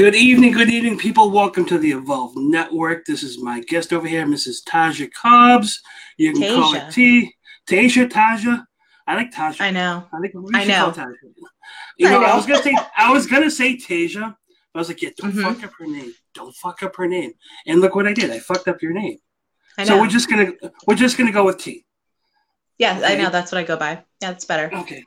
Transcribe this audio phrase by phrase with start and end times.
[0.00, 1.30] Good evening, good evening, people.
[1.30, 3.04] Welcome to the Evolve Network.
[3.04, 4.64] This is my guest over here, Mrs.
[4.66, 5.82] Taja Cobbs.
[6.16, 7.34] You can call it T.
[7.68, 8.64] Tasia, Taja.
[9.06, 9.60] I like Taja.
[9.60, 10.08] I know.
[10.10, 10.90] I think we I know.
[10.90, 11.12] Taja.
[11.98, 14.34] You I know, I, was gonna say I was gonna say Tasia,
[14.72, 15.42] but I was like, yeah, don't Mhm.
[15.42, 16.14] fuck up her name.
[16.32, 17.34] Don't fuck up her name.
[17.66, 18.30] And look what I did.
[18.30, 19.18] I fucked up your name.
[19.76, 19.88] I know.
[19.88, 20.52] So we're just gonna
[20.86, 21.84] we're just gonna go with T.
[22.78, 23.28] yeah, I know.
[23.28, 24.02] That's what I go by.
[24.22, 24.74] Yeah, it's better.
[24.74, 25.04] Okay.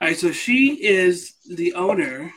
[0.00, 0.16] All right.
[0.16, 2.32] So she is the owner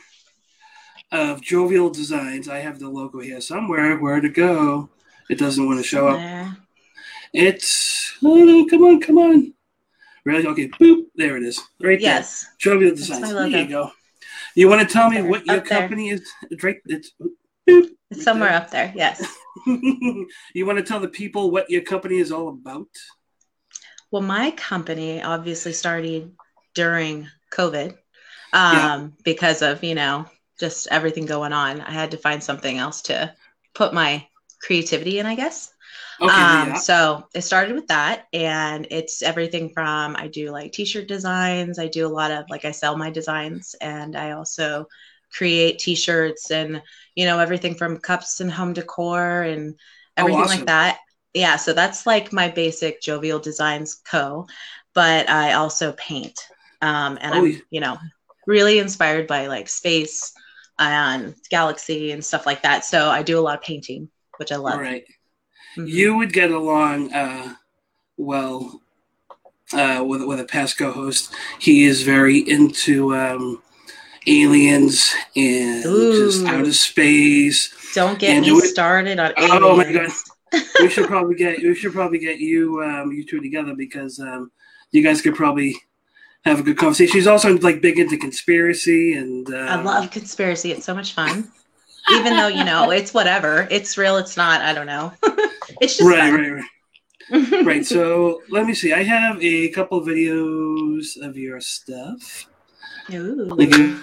[1.12, 2.48] of Jovial Designs.
[2.48, 3.96] I have the logo here somewhere.
[3.98, 4.90] Where to go?
[5.30, 6.56] It doesn't want to show up.
[7.32, 8.66] It's oh no!
[8.66, 9.52] Come on, come on.
[10.24, 10.46] Really?
[10.46, 10.68] Okay.
[10.68, 11.04] Boop.
[11.14, 11.60] There it is.
[11.80, 12.42] Right Yes.
[12.44, 12.52] there.
[12.58, 13.32] Jovial Designs.
[13.32, 13.90] There you go.
[14.54, 16.28] You want to tell me There, what your up company is?
[16.50, 16.64] It's.
[16.86, 17.30] It's boop.
[18.10, 18.58] It's Right somewhere there.
[18.58, 18.92] up there.
[18.94, 19.24] Yes.
[19.66, 22.86] you want to tell the people what your company is all about?
[24.12, 26.32] Well, my company obviously started
[26.74, 29.08] during COVID um, Yeah.
[29.24, 30.26] because of, you know,
[30.58, 31.80] just everything going on.
[31.80, 33.34] I had to find something else to
[33.74, 34.26] put my
[34.62, 35.72] creativity in, I guess.
[36.20, 36.32] Okay.
[36.32, 36.74] um, yeah.
[36.74, 41.78] So it started with that, and it's everything from I do like t-shirt designs.
[41.78, 44.86] I do a lot of like I sell my designs, and I also
[45.32, 46.82] create t-shirts and
[47.14, 49.74] you know everything from cups and home decor and
[50.18, 50.58] Oh, everything awesome.
[50.60, 50.98] like that.
[51.34, 54.46] Yeah, so that's like my basic Jovial Designs Co.
[54.94, 56.38] But I also paint,
[56.80, 57.58] um, and Oh, I'm yeah.
[57.70, 57.98] you know
[58.46, 60.32] really inspired by like space
[60.78, 62.84] and galaxy and stuff like that.
[62.84, 64.80] So I do a lot of painting, which I love.
[64.80, 65.04] Right.
[65.76, 65.88] Mhm.
[65.88, 67.54] you would get along uh,
[68.16, 68.80] well
[69.72, 71.34] uh, with with a past co-host.
[71.58, 73.62] He is very into um,
[74.26, 76.46] aliens and just Ooh.
[76.46, 77.72] outer space.
[77.94, 79.60] Don't get me started on aliens.
[79.62, 80.10] Oh my god,
[80.80, 84.50] we should probably get we should probably get you um, you two together because um,
[84.92, 85.76] you guys could probably
[86.46, 87.12] have a good conversation.
[87.12, 90.72] She's also like big into conspiracy and uh, I love conspiracy.
[90.72, 91.50] It's so much fun.
[92.10, 93.66] Even though, you know, it's whatever.
[93.68, 94.60] It's real, it's not.
[94.60, 95.12] I don't know.
[95.80, 96.40] it's just right, fun.
[96.40, 96.64] right,
[97.52, 97.66] right.
[97.66, 97.86] right.
[97.86, 98.92] So let me see.
[98.92, 102.46] I have a couple videos of your stuff.
[103.12, 104.00] Ooh.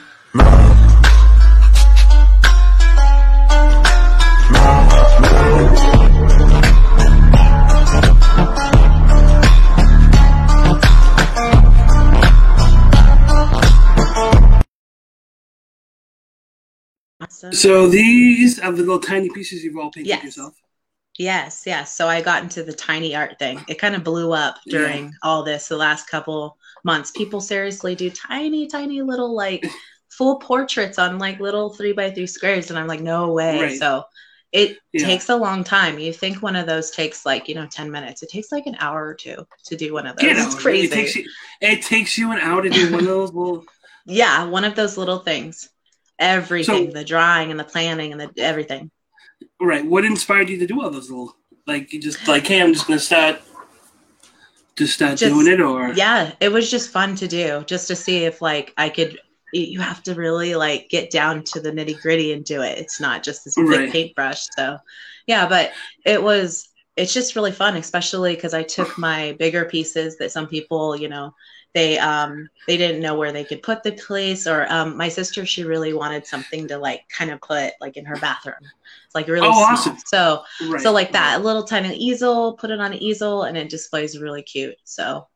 [17.23, 17.53] Awesome.
[17.53, 20.23] So these are the little tiny pieces you've all painted Yes.
[20.23, 20.53] yourself.
[21.17, 21.93] Yes, yes.
[21.93, 23.63] So I got into the tiny art thing.
[23.67, 24.79] It kind of blew up Yeah.
[24.79, 27.11] during all this the last couple months.
[27.11, 29.63] People seriously do tiny, tiny little like
[30.09, 33.61] full portraits on like little three by three squares, and I'm like, no way.
[33.61, 33.79] Right.
[33.79, 34.03] So
[34.51, 35.05] it Yeah.
[35.05, 35.99] takes a long time.
[35.99, 38.23] You think one of those takes like you know ten minutes?
[38.23, 40.25] It takes like an hour or two to do one of those.
[40.25, 40.87] Yeah, it's crazy.
[40.87, 41.25] It takes you.
[41.61, 43.65] It takes you an hour to do one of those little.
[44.05, 45.69] yeah, one of those little things.
[46.19, 48.91] Everything, So- the drawing and the planning and the everything.
[49.59, 49.85] Right.
[49.85, 51.35] What inspired you to do all those little?
[51.67, 53.41] Like you just like, hey, I'm just gonna start.
[54.75, 57.95] Just start Just- doing it, or yeah it was just fun to do just to
[57.95, 59.19] see if like i could
[59.53, 62.99] you have to really like get down to the nitty gritty and do it it's
[62.99, 63.91] not just this big Right.
[63.91, 64.79] paintbrush so
[65.27, 65.73] yeah but
[66.07, 70.47] it was it's just really fun especially because i took my bigger pieces that some
[70.47, 71.35] people you know
[71.73, 75.45] they um they didn't know where they could put the place or um my sister
[75.45, 78.55] she really wanted something to like kind of put like in her bathroom
[79.05, 79.97] it's like really Oh, small awesome.
[80.05, 80.81] so right.
[80.81, 84.19] so like that, a little tiny easel, put it on an easel, and it displays
[84.19, 84.75] really cute.
[84.85, 85.27] So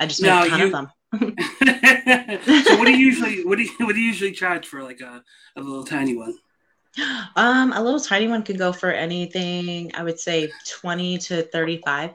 [0.00, 0.90] I just made Now a ton you- of them.
[1.20, 5.00] so what do you usually what do you what do you usually charge for like
[5.00, 5.22] a,
[5.56, 6.34] a little tiny one?
[7.36, 9.92] Um, a little tiny one could go for anything.
[9.94, 12.10] I would say twenty to thirty-five.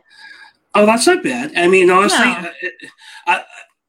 [0.73, 1.51] Oh, that's not bad.
[1.55, 2.31] I mean, honestly, No.
[2.33, 2.51] uh,
[3.27, 3.43] I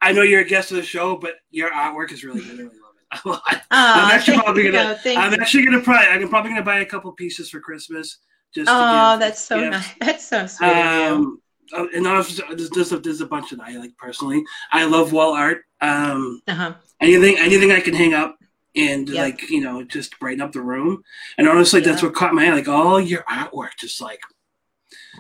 [0.05, 2.51] I know you're a guest of the show, but your artwork is really good.
[2.51, 3.03] I really love it.
[3.25, 5.39] Oh, I'm actually thank probably gonna- I'm you.
[5.41, 8.19] actually gonna probably I'm probably gonna buy a couple pieces for Christmas.
[8.55, 9.71] Just Oh, that's so give.
[9.71, 9.89] nice.
[10.01, 10.83] That's so sweet of you.
[11.15, 11.43] Um,
[11.75, 14.43] oh, and also, there's, there's, a, there's a bunch that I like personally.
[14.73, 15.63] I love wall art.
[15.81, 16.75] Um, Uh-huh.
[17.01, 18.37] anything anything I can hang up
[18.75, 19.19] and Yep.
[19.19, 21.03] like you know just brighten up the room.
[21.39, 22.51] And honestly, that's what caught my eye.
[22.55, 24.21] Like all your artwork just like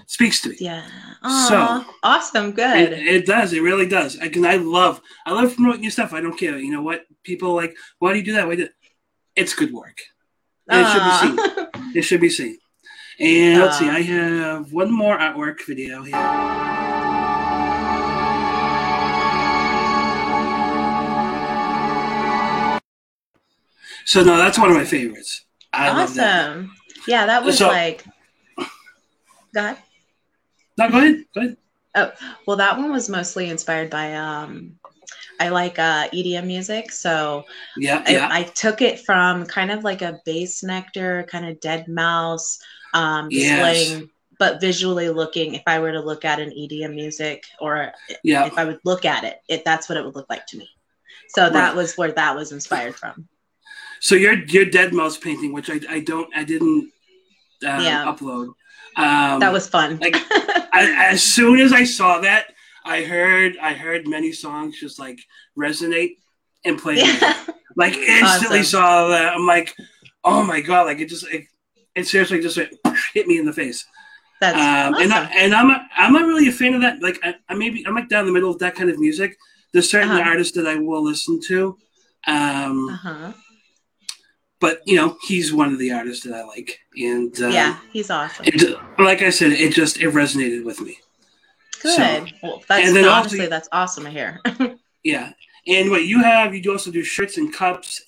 [0.06, 0.56] speaks to me.
[0.61, 0.85] Yeah.
[1.49, 2.53] So- awesome.
[2.53, 2.93] Good.
[2.93, 3.53] it does.
[3.53, 4.19] It really does.
[4.19, 4.44] I can.
[4.44, 5.00] I love.
[5.27, 6.12] I love promoting your stuff.
[6.12, 6.59] I don't care.
[6.59, 7.05] You know what?
[7.23, 7.75] People like.
[7.99, 8.47] Why do you do that?
[8.47, 8.69] Why do?
[9.37, 9.99] It's good work.
[10.69, 11.67] It should be seen.
[11.94, 12.56] It should be seen.
[13.21, 13.89] And let's see.
[13.89, 16.17] I have one more artwork video here.
[24.05, 25.44] So no, that's one of my favorites.
[25.73, 26.49] I love that.
[26.50, 26.73] awesome.
[27.06, 28.05] Yeah, that was So- like.
[29.54, 29.78] Go ahead.
[30.78, 31.25] No, go ahead.
[31.34, 31.56] Go ahead.
[32.46, 34.78] Well, that one was mostly inspired by um
[35.40, 37.44] I like uh, EDM music, so
[37.76, 38.28] Yeah, I, yeah.
[38.31, 42.58] I took it from kind of like a Bassnectar, kind of Deadmau5,
[42.94, 44.02] um, Yes.
[44.38, 45.55] but visually looking.
[45.55, 48.46] If I were to look at an EDM music, or yeah.
[48.46, 50.69] if I would look at it, it that's what it would look like to me.
[51.28, 51.76] So that Right.
[51.76, 53.28] was where that was inspired from.
[54.00, 56.93] So your your Deadmau5 painting, which I, I don't I didn't
[57.64, 58.05] uh, Yeah.
[58.06, 58.55] upload.
[58.97, 59.99] Um, that was fun.
[60.00, 60.15] like
[60.73, 62.47] I, as soon as I saw that,
[62.85, 65.19] I heard I heard many songs just like
[65.59, 66.17] resonate
[66.65, 66.94] and play.
[67.00, 67.21] in my head.
[67.49, 67.55] yeah.
[67.77, 68.65] Like instantly Awesome.
[68.65, 69.35] saw that.
[69.35, 69.75] I'm like,
[70.25, 70.87] oh my god!
[70.87, 71.44] Like it just it,
[71.94, 72.73] it seriously just like,
[73.15, 73.85] hit me in the face.
[74.41, 75.03] That's Um, awesome.
[75.05, 77.00] And I, and I'm a, I'm not really a fan of that.
[77.00, 79.37] Like I, I maybe I'm like down the middle of that kind of music.
[79.73, 80.29] There's certain Uh-huh.
[80.29, 81.79] artists that I will listen to.
[82.27, 83.33] Um, uh-huh.
[84.62, 88.09] But you know he's one of the artists that I like, and uh, yeah, he's
[88.09, 88.47] awesome.
[88.49, 90.97] it, like I said, it just it resonated with me.
[91.82, 91.97] Good.
[91.97, 94.41] so- well, that's and then also- honestly that's awesome to hear.
[95.05, 95.32] Yeah,
[95.67, 98.03] and what you have, you do also do shirts and cups.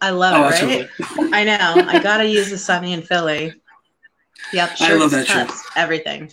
[0.00, 1.32] I love Oh, it, right?
[1.32, 1.84] I know.
[1.88, 3.52] I gotta use the sunny in Philly.
[4.52, 4.70] Yep.
[4.80, 5.50] I love that shirt.
[5.76, 6.30] Everything.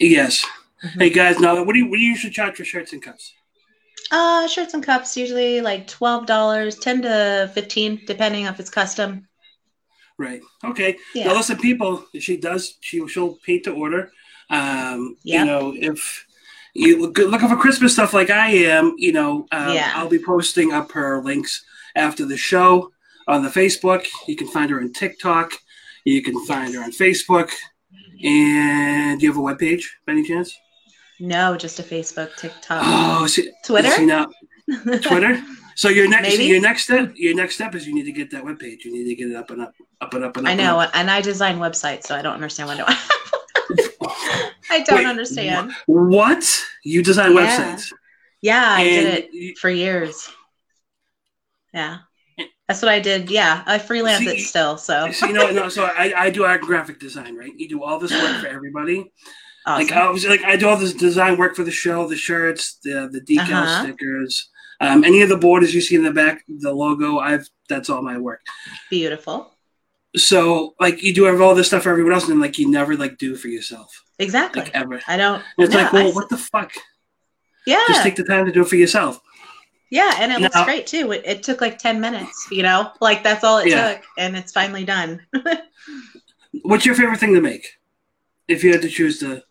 [0.00, 0.44] yes.
[0.82, 1.00] Mhm.
[1.00, 3.32] Hey guys, now what do you what do you usually charge for shirts and cups?
[4.10, 9.26] Uh, shirts and cups usually like twelve dollars, ten to fifteen, depending if it's custom.
[10.18, 10.40] Right.
[10.64, 10.96] Okay.
[11.14, 11.28] Yeah.
[11.28, 12.04] Now listen, people.
[12.18, 12.76] She does.
[12.80, 14.10] She she'll paint to order.
[14.50, 16.24] Um, You know, if
[16.74, 19.92] you look looking for Christmas stuff like I am, you know, um, Yeah.
[19.94, 21.64] I'll be posting up her links
[21.96, 22.92] after the show
[23.26, 24.06] on the Facebook.
[24.28, 25.52] You can find her on TikTok.
[26.04, 27.50] You can find her on Facebook.
[28.22, 30.56] And do you have a webpage, by any chance?
[31.18, 33.90] No, just a Facebook, TikTok, Oh, see, Twitter.
[33.90, 34.26] see now,
[35.02, 35.42] Twitter.
[35.74, 36.44] So your next, Maybe.
[36.44, 38.84] your next step, your next step is you need to get that webpage.
[38.84, 40.48] You need to get it up and up, up and up and up.
[40.48, 40.90] I and know, up.
[40.94, 42.86] and I design websites, so I don't understand what.
[44.70, 45.72] I don't Wait, understand.
[45.86, 46.62] What?
[46.84, 47.40] You design Yeah.
[47.74, 47.92] websites?
[48.42, 50.30] Yeah, I did it for years.
[51.76, 51.98] Yeah,
[52.66, 53.30] that's what I did.
[53.30, 54.76] Yeah, I freelance See, it still.
[54.78, 57.52] So So you know, no, so I, I do art graphic design, right?
[57.56, 59.12] You do all this work for everybody.
[59.66, 59.86] awesome.
[59.86, 62.78] Like I was like I do all this design work for the show, the shirts,
[62.82, 63.82] the the decal Uh-huh.
[63.82, 64.48] stickers,
[64.80, 67.18] um, any of the borders you see in the back, the logo.
[67.18, 68.40] I've that's all my work.
[68.90, 69.52] Beautiful.
[70.16, 72.96] So like you do have all this stuff for everyone else, and like you never
[72.96, 74.62] like do for yourself, Exactly.
[74.62, 75.00] like ever.
[75.06, 75.42] I don't.
[75.58, 76.72] And it's no, like, well, I- what the fuck?
[77.66, 79.20] yeah, Just take the time to do it for yourself.
[79.90, 81.12] Yeah, and it looks great too.
[81.12, 82.48] It, it took like ten minutes.
[82.50, 83.94] You know, like that's all it Yeah.
[83.94, 85.20] took, and it's finally done.
[86.62, 87.66] What's your favorite thing to make?
[88.48, 89.42] If you had to choose to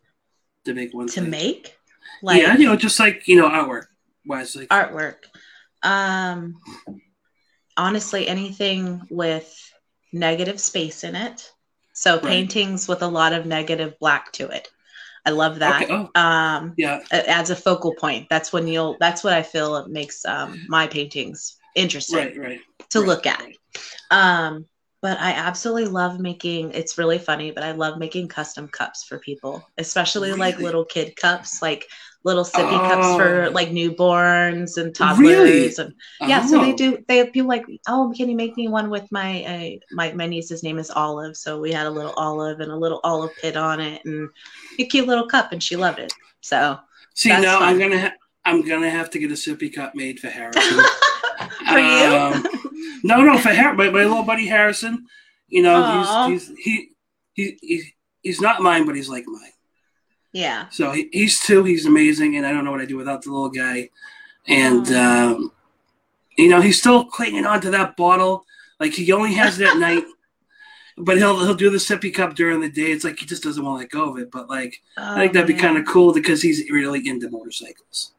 [0.66, 1.30] to make one to thing.
[1.30, 1.78] make,
[2.24, 3.86] like yeah, you know, just like you know, artwork
[4.26, 5.18] wise, like artwork.
[5.84, 6.60] Um,
[7.78, 9.54] honestly, anything with
[10.14, 11.52] negative space in it.
[11.94, 12.24] So Right.
[12.26, 14.68] paintings with a lot of negative black to it.
[15.26, 15.84] I love that.
[15.84, 16.22] Okay, oh.
[16.22, 18.28] Um, yeah, it adds a focal point.
[18.30, 18.98] That's when you'll.
[19.00, 22.60] That's what I feel it makes um, my paintings interesting right, right.
[22.92, 23.46] to right, look at.
[24.12, 24.66] Um,
[25.02, 26.72] but I absolutely love making.
[26.72, 31.16] It's really funny, but I love making custom cups for people, especially like little kid
[31.16, 31.88] cups, like
[32.26, 33.50] little sippy cups for Oh.
[33.52, 35.20] like newborns and toddlers.
[35.20, 35.74] Really?
[35.78, 35.94] And
[36.28, 36.76] yeah, so they Oh.
[36.76, 36.98] do.
[37.08, 40.26] They have people like, oh, can you make me one with my uh, my my
[40.28, 43.56] niece's name is Olive, so we had a little olive and a little olive pit
[43.56, 44.28] on it, and
[44.80, 46.12] a cute little cup, and she loved it.
[46.42, 46.78] So
[47.14, 48.14] See now, I'm gonna ha-
[48.44, 50.62] I'm gonna have to get a sippy cup made for Harrison.
[51.70, 52.44] for you, Um,
[53.04, 55.06] no, no, for Har- my, my little buddy Harrison.
[55.48, 56.90] You know, he's, he's he
[57.34, 57.86] he he's,
[58.24, 59.52] he's not mine, but he's like mine.
[60.36, 61.64] Yeah, So he, he's two.
[61.64, 63.90] He's amazing, and I don't know what I'd do without the little guy.
[64.48, 65.32] And Aw.
[65.32, 65.52] um,
[66.38, 68.46] you know, he's still clinging on to that bottle.
[68.80, 70.04] Like he only has it at night,
[70.98, 72.92] but he'll he'll do the sippy cup during the day.
[72.92, 74.30] It's like he just doesn't want to let go of it.
[74.30, 78.12] But like, I think that'd be kind of cool because he's really into motorcycles.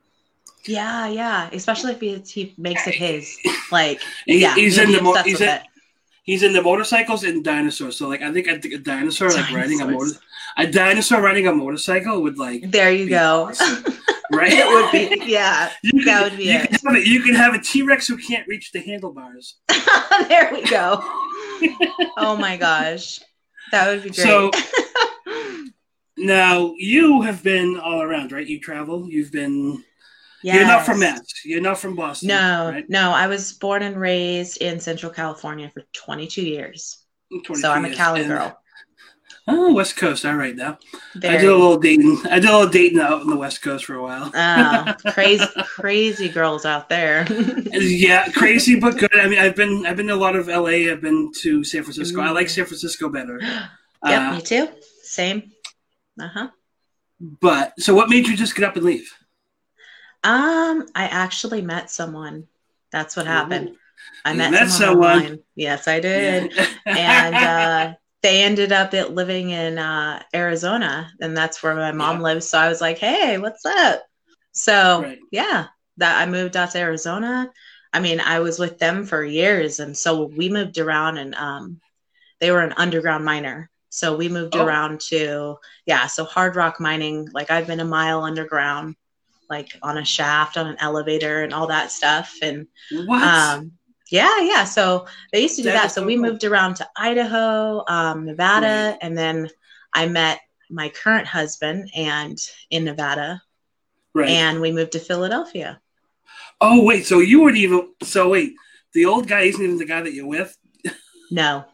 [0.64, 1.50] Yeah, yeah.
[1.52, 3.36] Especially if he, he makes it his.
[3.70, 5.60] Like, He- yeah, he's he'll in the mo- he's in-.
[6.26, 7.96] He's into motorcycles and dinosaurs.
[7.96, 10.12] So like, I think think a dinosaur like riding a motor
[10.58, 13.46] a dinosaur riding a motorcycle would like There you go.
[13.48, 13.84] awesome.
[14.32, 14.50] right.
[14.52, 15.70] it would be, yeah.
[15.82, 16.80] You that could- would be you it.
[16.84, 19.56] Have a, you could have a T Rex who can't reach the handlebars.
[20.28, 20.98] there we go.
[22.16, 23.20] Oh my gosh,
[23.72, 24.26] that would be great.
[24.26, 24.50] So-
[26.18, 28.46] Now you have been all around, right?
[28.46, 29.06] You travel.
[29.08, 29.84] You've been.
[30.54, 31.18] You're not from Yes.
[31.18, 31.44] Mass.
[31.44, 32.28] You're not from Boston.
[32.28, 32.84] No, right?
[32.88, 33.10] no.
[33.10, 36.98] I was born and raised in Central California for 22 years,
[37.30, 37.94] 22 so I'm a.
[37.94, 38.56] Cali girl.
[39.48, 40.24] Oh, West Coast.
[40.24, 40.76] All right now.
[41.14, 41.36] Very.
[41.36, 42.18] I did a little dating.
[42.28, 44.30] I did a little dating out on the West Coast for a while.
[44.34, 47.26] oh, crazy, crazy girls out there.
[47.72, 49.14] yeah, crazy but good.
[49.16, 50.90] I mean, I've been I've been to a lot of LA.
[50.90, 52.20] I've been to San Francisco.
[52.20, 52.24] Ooh.
[52.24, 53.40] I like San Francisco better.
[54.06, 54.68] Yep, uh, me too.
[55.02, 55.50] Same.
[56.20, 56.48] Uh huh.
[57.18, 59.10] But so, what made you just get up and leave?
[60.26, 62.48] Um, I actually met someone.
[62.90, 63.68] That's what happened.
[63.70, 63.76] Ooh.
[64.24, 65.20] I met, met someone.
[65.20, 65.42] someone.
[65.54, 66.52] Yes, I did.
[66.52, 66.66] Yeah.
[66.86, 72.22] and uh, they ended up living in uh, Arizona, and that's where my mom yeah.
[72.22, 72.48] lives.
[72.48, 74.02] So I was like, "Hey, what's up?"
[74.50, 75.18] So right.
[75.30, 75.66] yeah,
[75.98, 77.50] that I moved out to Arizona.
[77.92, 81.80] I mean, I was with them for years, and so we moved around, and um,
[82.40, 83.70] they were an underground miner.
[83.90, 84.66] So we moved oh.
[84.66, 85.56] around to
[85.86, 87.28] yeah, so hard rock mining.
[87.32, 88.96] Like I've been a mile underground,
[89.48, 92.36] like on a shaft, on an elevator, and all that stuff.
[92.42, 92.66] And
[93.06, 93.22] what?
[93.22, 93.72] Um,
[94.10, 94.64] yeah, yeah.
[94.64, 95.82] So they used to do that.
[95.82, 95.92] that.
[95.92, 98.98] So, so we moved around to Idaho, um, Nevada, right.
[99.00, 99.48] and then
[99.92, 102.38] I met my current husband and
[102.70, 103.42] in Nevada.
[104.14, 104.30] Right.
[104.30, 105.80] And we moved to Philadelphia.
[106.60, 108.54] Oh wait, so you weren't even so wait,
[108.94, 110.56] the old guy isn't even the guy that you're with?
[111.30, 111.64] No.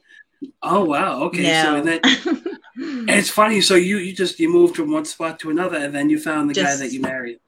[0.63, 1.43] oh wow, okay.
[1.43, 1.63] No.
[1.63, 2.01] So and then
[3.09, 6.11] it's funny, so you you just you moved from one spot to another and then
[6.11, 7.39] you found the just, guy that you married.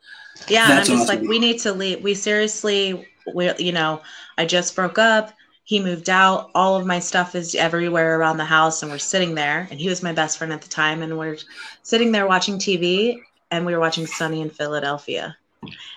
[0.48, 1.20] Yeah, That's I'm just awesome.
[1.22, 2.02] like we need to leave.
[2.02, 4.02] We seriously we you know
[4.38, 5.32] I just broke up.
[5.64, 6.50] He moved out.
[6.54, 9.66] All of my stuff is everywhere around the house, and we're sitting there.
[9.70, 11.38] And he was my best friend at the time, and we're
[11.82, 13.18] sitting there watching TV,
[13.50, 15.36] and we were watching Sunny in Philadelphia,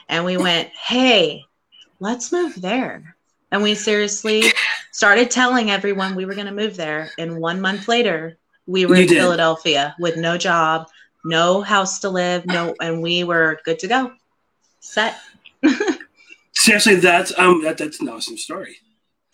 [0.08, 1.44] and we went, "Hey,
[2.00, 3.16] let's move there."
[3.51, 4.44] And we seriously
[4.92, 7.12] started telling everyone we were going to move there.
[7.18, 8.38] And one month later,
[8.68, 9.18] we were you in did.
[9.18, 10.88] Philadelphia with no job,
[11.24, 14.12] no house to live, no, and we were good to go,
[14.88, 15.20] set.
[16.53, 18.77] seriously, that's um, that, that's an awesome story.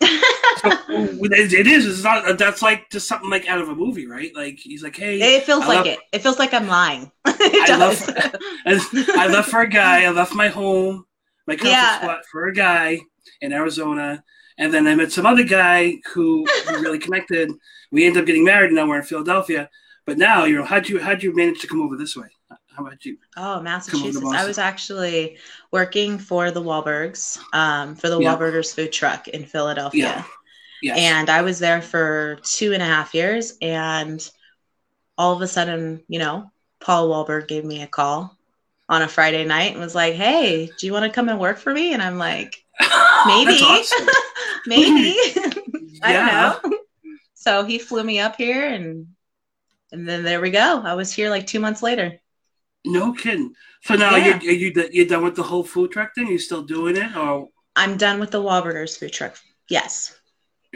[0.00, 1.86] so, it, it is.
[1.86, 2.38] It's not.
[2.38, 4.34] That's like just something like out of a movie, right?
[4.34, 5.98] Like he's like, "Hey." It feels I like left, it.
[6.12, 7.10] It feels like I'm lying.
[7.24, 8.10] I left.
[9.16, 10.04] I left for a guy.
[10.04, 11.04] I left my home,
[11.46, 12.00] my comfort yeah.
[12.00, 13.00] spot for a guy
[13.40, 14.22] in Arizona,
[14.58, 17.50] and then I met some other guy who we really connected.
[17.92, 19.70] We ended up getting married, and now we're in Philadelphia.
[20.06, 22.28] But now, you know, how'd you how'd you manage to come over this way?
[22.76, 23.18] How about you?
[23.36, 24.24] Oh, Massachusetts.
[24.24, 25.38] I was actually
[25.70, 28.36] working for the Wahlbergs, um, for the yeah.
[28.36, 30.02] Wahlburgers food truck in Philadelphia.
[30.02, 30.24] Yeah.
[30.82, 30.98] Yes.
[30.98, 33.56] And I was there for two and a half years.
[33.62, 34.28] And
[35.16, 36.50] all of a sudden, you know,
[36.80, 38.36] Paul Wahlberg gave me a call
[38.88, 41.58] on a Friday night and was like, Hey, do you want to come and work
[41.58, 41.94] for me?
[41.94, 42.64] And I'm like,
[43.26, 43.58] Maybe.
[44.66, 45.16] Maybe.
[46.02, 46.78] I don't know.
[47.34, 49.06] So he flew me up here and
[49.92, 50.82] and then there we go.
[50.84, 52.20] I was here like two months later.
[52.84, 53.54] No kidding.
[53.82, 54.40] So now yeah.
[54.40, 56.28] you are you you done with the whole food truck thing?
[56.28, 59.36] You still doing it, or I'm done with the Wahlburgers food truck.
[59.68, 60.18] Yes.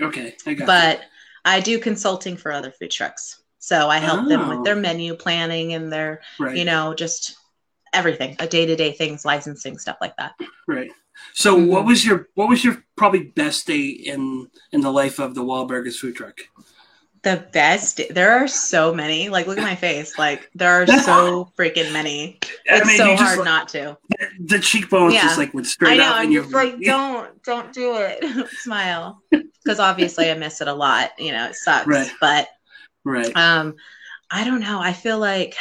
[0.01, 0.67] Okay, I got.
[0.67, 1.05] But you.
[1.45, 4.29] I do consulting for other food trucks, so I help oh.
[4.29, 4.81] them with their oh.
[4.81, 6.57] menu planning and their, right.
[6.57, 7.37] you know, just
[7.93, 10.35] everything, a day to day things, licensing stuff like that.
[10.67, 10.91] Right.
[11.35, 11.67] So, mm-hmm.
[11.67, 15.43] what was your what was your probably best day in in the life of the
[15.43, 16.41] Wahlburgers food truck?
[17.23, 18.01] The best.
[18.11, 19.29] There are so many.
[19.29, 20.19] Like, look at my face.
[20.19, 22.39] Like, there are so freaking many.
[22.65, 23.99] It's I mean, so hard not to.
[24.41, 25.23] The cheekbones yeah.
[25.23, 26.17] just like went straight I know, up.
[26.17, 28.49] I'm just like, don't, don't do it.
[28.63, 31.11] Smile, because obviously I miss it a lot.
[31.19, 31.87] You know, it sucks.
[31.87, 32.11] Right.
[32.21, 32.49] But,
[33.05, 33.35] right.
[33.37, 33.77] Um,
[34.31, 34.81] I don't know.
[34.81, 35.57] I feel like,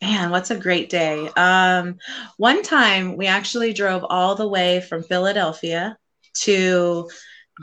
[0.00, 1.28] man, what's a great day.
[1.36, 1.98] Um,
[2.36, 5.96] one time we actually drove all the way from Philadelphia
[6.34, 7.08] to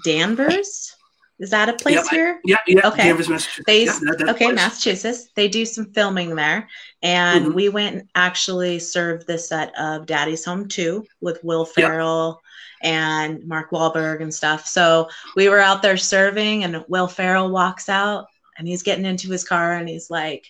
[0.04, 0.96] Danvers
[1.42, 2.40] is that a place yep, here?
[2.46, 2.88] yeah, yeah.
[2.88, 3.06] Okay.
[3.06, 3.66] Danvers, Massachusetts.
[3.66, 4.56] They, yeah, that, okay, place.
[4.56, 5.30] Massachusetts.
[5.36, 6.70] They do some filming there,
[7.02, 7.56] and mm-hmm.
[7.56, 12.42] we went and actually served the set of Daddy's Home 2 with Will Ferrell
[12.84, 12.94] yep.
[12.94, 14.68] and Mark Wahlberg and stuff.
[14.68, 18.28] So we were out there serving, and Will Ferrell walks out,
[18.60, 20.46] and he's getting into his car, and he's like,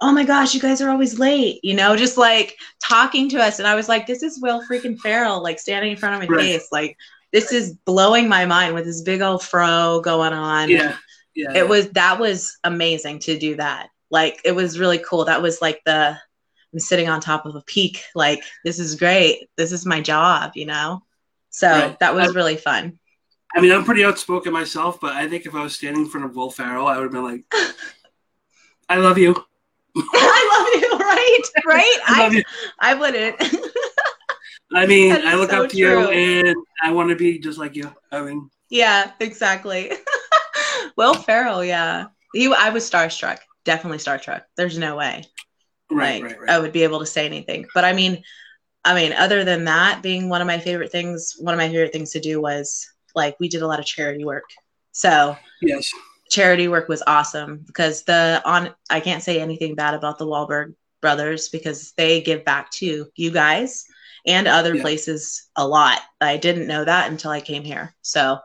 [0.00, 3.60] oh my gosh, you guys are always late, you know, just like talking to us.
[3.60, 6.34] And I was like, this is Will freaking Ferrell, like standing in front of my
[6.34, 6.44] right.
[6.44, 6.98] face, like
[7.32, 10.68] this is blowing my mind with this big old fro going on.
[10.68, 10.96] Yeah.
[11.34, 11.54] Yeah.
[11.54, 13.88] It was that was amazing to do that.
[14.10, 15.24] Like it was really cool.
[15.24, 16.18] That was like the
[16.72, 18.02] I'm sitting on top of a peak.
[18.14, 19.48] Like this is great.
[19.56, 21.02] This is my job, you know.
[21.50, 21.98] So right.
[22.00, 22.98] that was I, really fun.
[23.54, 26.24] I mean, I'm pretty outspoken myself, but I think if I was standing in front
[26.26, 27.44] of Will Ferrell, I would have been like,
[28.88, 29.34] "I love you."
[29.96, 31.38] I love you, right?
[31.66, 31.98] Right?
[32.06, 32.42] I,
[32.80, 33.36] I, I wouldn't.
[34.74, 36.00] I mean, I look so up to true.
[36.00, 37.92] you and I want to be just like you.
[38.10, 39.92] I mean, yeah, exactly.
[40.96, 42.06] Will Ferrell, yeah.
[42.32, 43.38] He, I was starstruck.
[43.64, 44.42] Definitely starstruck.
[44.56, 45.24] There's no way.
[45.90, 46.50] Right, like, right, right.
[46.50, 47.66] I would be able to say anything.
[47.74, 48.22] But I mean,
[48.84, 51.92] I mean, other than that, being one of my favorite things, one of my favorite
[51.92, 54.44] things to do was like we did a lot of charity work.
[54.92, 55.90] So yes,
[56.30, 60.74] charity work was awesome because the on I can't say anything bad about the Wahlberg
[61.02, 63.84] brothers because they give back to you guys
[64.26, 64.82] and other Yeah.
[64.82, 66.00] places a lot.
[66.20, 67.94] I didn't know that until I came here.
[68.02, 68.38] So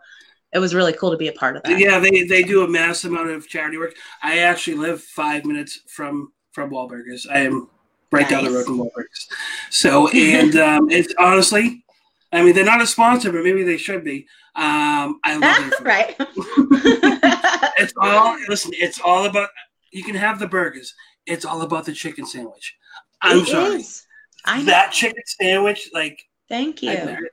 [0.54, 1.78] it was really cool to be a part of that.
[1.80, 3.94] Yeah, they, they do a mass amount of charity work.
[4.24, 7.28] I actually live five minutes from from Wahlburgers.
[7.30, 7.70] I am
[8.12, 9.28] right down the road from Wahlburgers.
[9.70, 11.84] So, and um, it's honestly,
[12.32, 14.26] I mean, they're not a sponsor, but maybe they should be.
[14.56, 15.82] Um, I love it.
[15.82, 16.16] right.
[17.80, 18.72] It's all listen.
[18.74, 19.50] It's all about.
[19.92, 20.94] You can have the burgers.
[21.28, 22.76] It's all about the chicken sandwich.
[23.22, 23.76] I'm It sorry.
[23.76, 24.07] is.
[24.48, 24.66] I know.
[24.66, 26.92] That chicken sandwich, like Thank you.
[26.92, 27.30] I'd marry,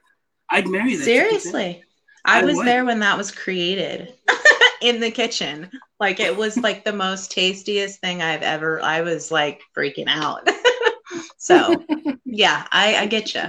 [0.51, 1.05] I'd marry that.
[1.05, 1.83] Seriously.
[2.25, 2.67] I, I was would.
[2.67, 4.15] there when that was created
[4.83, 5.71] in the kitchen.
[6.01, 10.49] Like it was like the most tastiest thing I've ever I was like freaking out.
[11.37, 11.85] so
[12.25, 13.45] yeah, I, I get you.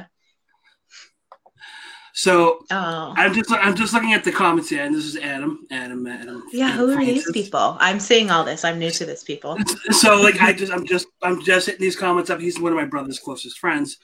[2.18, 3.14] So Oh.
[3.18, 5.68] I'm just I'm just looking at the comments here, and this is Adam.
[5.70, 6.08] Adam.
[6.08, 6.44] Adam.
[6.54, 7.76] Yeah, who are these people?
[7.82, 8.64] I'm seeing all this.
[8.64, 9.58] I'm new to this people.
[9.92, 12.40] So like I just I'm just I'm just hitting these comments up.
[12.40, 13.98] He's one of my brother's closest friends,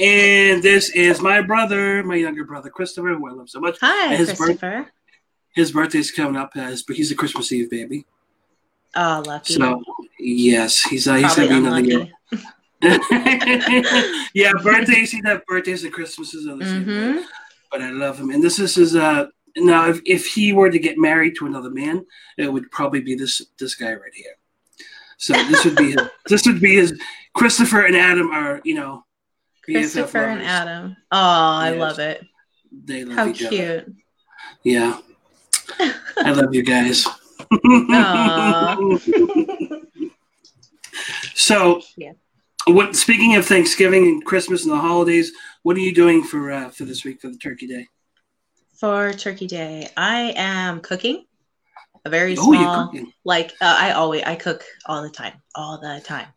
[0.00, 3.76] and this is my brother, my younger brother Christopher, who I love so much.
[3.82, 4.86] Hi, His birth- Christopher.
[5.54, 8.06] His birthday's coming up, as but he's a Christmas Eve baby.
[8.94, 9.54] Oh, lucky.
[9.54, 9.82] So
[10.18, 12.12] yes, he's uh, he's Probably gonna be another year.
[14.34, 15.10] yeah, birthdays.
[15.10, 16.60] He have birthdays and Christmases same.
[16.60, 17.18] Mm-hmm.
[17.70, 18.96] But I love him, and this is his.
[18.96, 22.06] Uh, now, if, if he were to get married to another man,
[22.36, 24.32] it would probably be this this guy right here.
[25.18, 26.00] So this would be his.
[26.28, 26.98] this would be his.
[27.34, 29.04] Christopher and Adam are you know.
[29.64, 30.42] Christopher and.
[30.42, 30.96] Adam.
[31.12, 31.80] Oh, I Yes.
[31.80, 32.24] love it.
[32.84, 33.56] They love How each other.
[33.56, 33.94] cute.
[34.64, 34.98] Yeah,
[36.16, 37.06] I love you guys.
[41.34, 42.12] So, Yeah.
[42.66, 42.96] what?
[42.96, 46.84] Speaking of Thanksgiving and Christmas and the holidays, what are you doing for uh, for
[46.84, 47.86] this week for the Turkey Day?
[48.80, 51.24] For Turkey Day, I am cooking
[52.04, 53.12] a very Oh, small, cooking.
[53.24, 56.28] like uh, I always I cook all the time, all the time,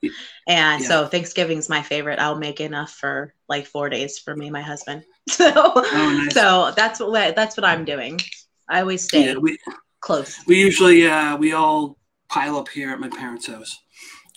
[0.47, 0.87] and Yeah.
[0.87, 2.19] so Thanksgiving's my favorite.
[2.19, 5.03] I'll make enough for like four days for me and my husband.
[5.29, 6.33] So, Oh, nice.
[6.33, 8.19] so that's what that's what I'm doing.
[8.67, 9.57] I always stay Yeah, we
[9.99, 10.39] close.
[10.47, 13.77] we usually uh, we all pile up here at my parents' house.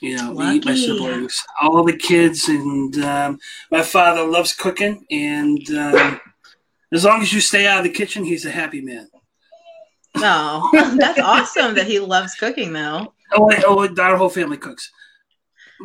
[0.04, 3.38] You know, me, my siblings, all the kids, and um,
[3.70, 5.06] my father loves cooking.
[5.10, 6.20] And um,
[6.92, 9.08] as long as you stay out of the kitchen, he's a happy man.
[10.16, 13.14] No, that's awesome that he loves cooking though.
[13.32, 14.92] Oh, oh, our whole family cooks.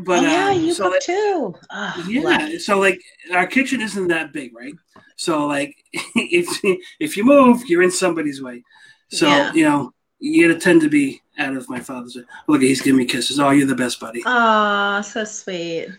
[0.01, 1.55] But oh yeah, um, you so cook like- too.
[1.71, 2.59] Ah, yeah, lucky.
[2.59, 3.01] so like
[3.33, 4.73] our kitchen isn't that big, right?
[5.15, 5.75] So like
[6.15, 6.59] if
[6.99, 8.63] if you move, you're in somebody's way.
[9.11, 9.53] So Yeah.
[9.53, 12.23] you know you tend to be out of my father's way.
[12.47, 13.39] Look, he's giving me kisses.
[13.39, 14.21] Oh, you're the best buddy.
[14.25, 15.89] Oh, so sweet.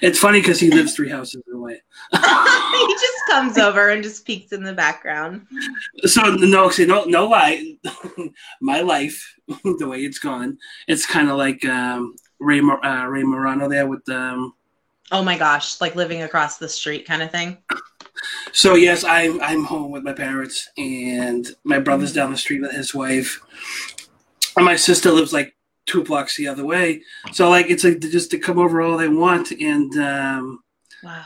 [0.00, 1.82] It's funny because he lives three houses away.
[2.12, 5.46] he just comes over and just peeks in the background.
[6.04, 7.76] so no, see, no, no lie.
[8.60, 13.68] My life, the way it's gone, it's kind of like um, Ray uh, Ray Morano
[13.68, 14.54] there with um.
[15.12, 17.58] Oh my gosh, like living across the street kind of thing.
[18.52, 22.72] So yes, I'm I'm home with my parents, and my brother's down the street with
[22.72, 23.40] his wife,
[24.56, 25.54] and my sister lives like
[25.86, 27.02] two blocks the other way.
[27.32, 30.60] So like it's like just to come over all they want, and um,
[31.02, 31.24] Wow.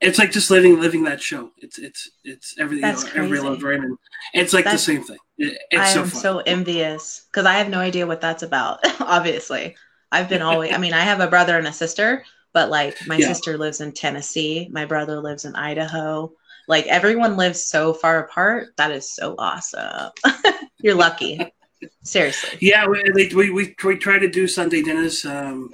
[0.00, 1.50] it's like just living living that show.
[1.58, 2.82] It's it's it's everything.
[2.82, 3.40] That's you know, every.
[3.40, 3.96] Love Raymond.
[4.34, 5.18] It's like That's- the same thing.
[5.38, 6.20] It- it's I so am fun.
[6.20, 8.80] so envious because I have no idea what that's about.
[9.00, 9.76] Obviously,
[10.10, 10.72] I've been always.
[10.72, 13.28] I mean, I have a brother and a sister, but like my Yeah.
[13.28, 16.32] sister lives in Tennessee, my brother lives in Idaho.
[16.66, 18.76] Like everyone lives so far apart.
[18.76, 20.10] That is so awesome.
[20.80, 21.40] You're lucky.
[22.02, 22.58] Seriously.
[22.60, 25.70] Yeah, we, we, we, try to do Sunday dinners um,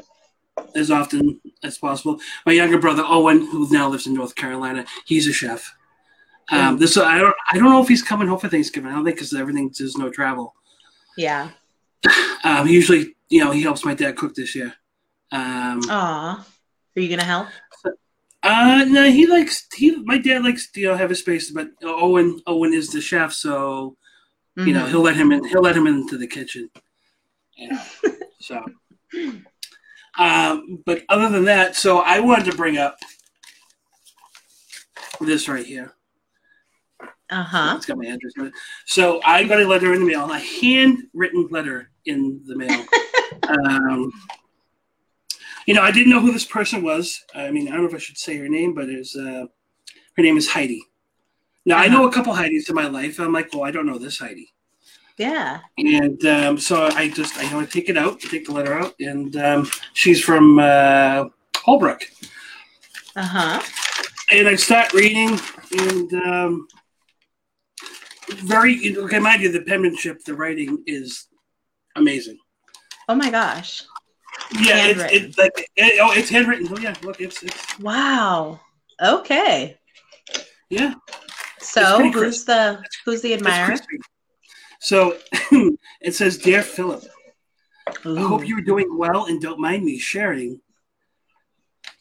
[0.75, 2.21] as often as possible.
[2.45, 5.75] My younger brother Owen, who now lives in North Carolina, he's a chef.
[6.51, 8.91] Um, this I don't I don't know if he's coming home for Thanksgiving.
[8.91, 10.55] I don't think because everything there's no travel.
[11.17, 11.51] Yeah.
[12.45, 14.75] Um, usually you know he helps my dad cook this year.
[15.33, 16.47] Um, Aw.
[16.97, 17.49] Are you gonna help?
[18.43, 21.69] uh, no, he likes he my dad likes to, you know have his space, but
[21.83, 23.97] Owen Owen is the chef, so
[24.57, 24.91] you know Mhm.
[24.91, 26.71] he'll let him in he'll let him into the kitchen
[27.57, 27.85] yeah
[28.41, 28.65] so
[30.19, 32.97] um but other than that so i wanted to bring up
[35.21, 35.93] this right here
[37.31, 37.75] Uh-huh.
[37.77, 38.53] it's got my address on it
[38.87, 42.85] so i got a letter in the mail a handwritten letter in the mail
[43.49, 44.13] um
[45.67, 47.95] you know i didn't know who this person was i mean i don't know if
[47.95, 49.45] i should say her name but it's uh
[50.17, 50.83] her name is heidi
[51.65, 53.99] now i know a couple heidis in my life i'm like well i don't know
[53.99, 54.49] this heidi
[55.17, 55.61] Yeah.
[55.79, 58.95] and um, so I just I want to take it out, take the letter out,
[58.99, 61.27] and um, she's from uh,
[61.65, 62.03] Holbrook.
[63.15, 63.63] Uh-huh.
[64.33, 65.39] And I start reading,
[65.71, 66.67] and um,
[68.53, 68.75] very
[69.05, 69.21] okay.
[69.21, 71.29] Mind you, the penmanship, the writing is
[71.95, 72.39] amazing.
[73.09, 73.85] Oh my gosh.
[74.61, 76.69] Yeah, it's, it's like it, oh, it's handwritten.
[76.71, 78.61] Oh yeah, look, it's, it's wow.
[79.03, 79.77] Okay.
[80.71, 80.95] Yeah.
[81.59, 82.47] So who's crisp.
[82.47, 83.77] the who's the admirer?
[84.81, 85.17] So
[86.01, 87.05] it says, "Dear Philip,
[88.07, 88.19] Ooh.
[88.19, 90.61] I hope you're doing well and don't mind me sharing."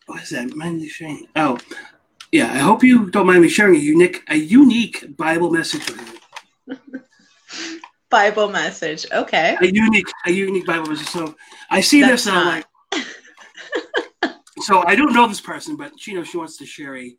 [0.06, 0.54] What is that?
[0.56, 1.28] Mind me sharing?
[1.36, 1.58] Oh,
[2.32, 2.52] yeah.
[2.52, 6.20] I hope you don't mind me sharing a unique a unique Bible message with
[6.68, 6.78] you.
[8.14, 9.08] Bible message.
[9.12, 9.58] Okay.
[9.60, 11.08] A unique a unique Bible message.
[11.08, 11.34] So
[11.72, 12.66] I see That's this and I'm like.
[14.60, 17.12] so I don't know this person, but she knows she wants to share a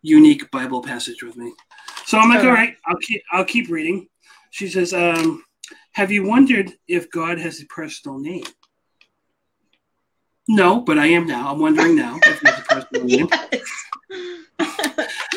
[0.00, 1.52] unique Bible passage with me.
[2.06, 4.08] So I'm like, all right, I'll keep I'll keep reading.
[4.50, 5.44] She says, um,
[5.92, 8.44] "Have you wondered if God has a personal name?"
[10.48, 11.52] No, but I am now.
[11.52, 13.28] I'm wondering now if he has a personal name.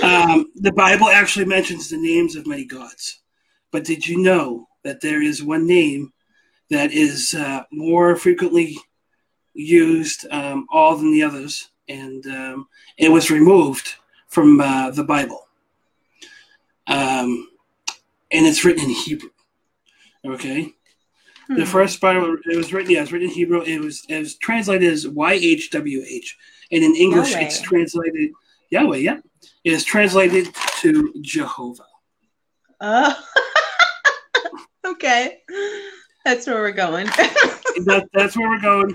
[0.04, 3.22] um, the Bible actually mentions the names of many gods,
[3.74, 6.12] but did you know that there is one name
[6.70, 8.78] that is uh, more frequently
[9.54, 12.68] used um, all than the others, and um,
[12.98, 13.96] it was removed
[14.28, 15.48] from uh, the Bible.
[16.88, 17.50] Um,
[18.32, 19.30] and it's written in Hebrew.
[20.26, 20.74] Okay.
[21.48, 21.56] Hmm.
[21.56, 23.62] The first Bible it was written, yeah, it was written in Hebrew.
[23.62, 26.28] It was it was translated as YHWH.
[26.72, 27.46] And in English Yahweh.
[27.46, 28.32] it's translated
[28.70, 29.20] Yahweh, yeah.
[29.64, 30.48] It is translated
[30.80, 31.84] to Jehovah.
[32.80, 33.24] Oh
[35.02, 35.40] okay.
[36.24, 37.06] That's where we're going.
[37.86, 38.92] that, that's where we're going.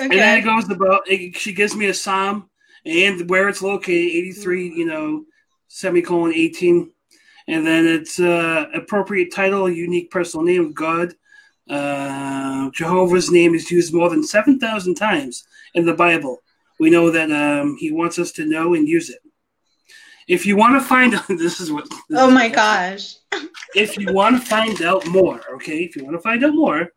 [0.00, 0.04] Okay.
[0.04, 2.50] And then it goes about it, she gives me a psalm
[2.84, 5.24] and where it's located, 83, you know,
[5.68, 6.90] semicolon 18.
[7.46, 11.14] And then it's uh, appropriate title, unique personal name of God.
[11.68, 16.42] Uh, Jehovah's name is used more than 7,000 times in the Bible.
[16.80, 19.20] We know that um, he wants us to know and use it.
[20.26, 21.88] If you want to find out, this is what.
[22.08, 23.16] This oh my gosh.
[23.74, 26.88] if you want to find out more, okay, if you want to find out more,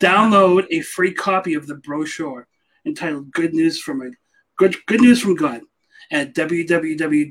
[0.00, 2.46] download a free copy of the brochure
[2.84, 4.10] entitled "Good News from a
[4.56, 5.62] Good Good News from God"
[6.10, 7.30] at www.jw.org.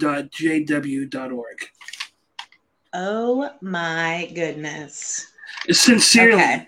[2.94, 5.28] Oh my goodness!
[5.70, 6.68] Sincerely, okay.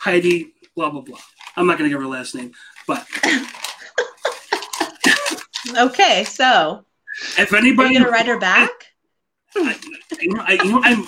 [0.00, 0.50] Heidi.
[0.74, 1.20] Blah blah blah.
[1.56, 2.50] I'm not going to give her last name,
[2.88, 3.06] but.
[5.78, 6.84] okay, so
[7.38, 8.70] if anybody, Are you gonna write her back?
[9.56, 9.76] I,
[10.20, 11.04] you know, I, you know, I'm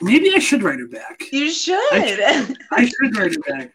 [0.00, 1.24] maybe I should write her back.
[1.32, 1.92] You should.
[1.92, 3.72] I, should, I should write her back.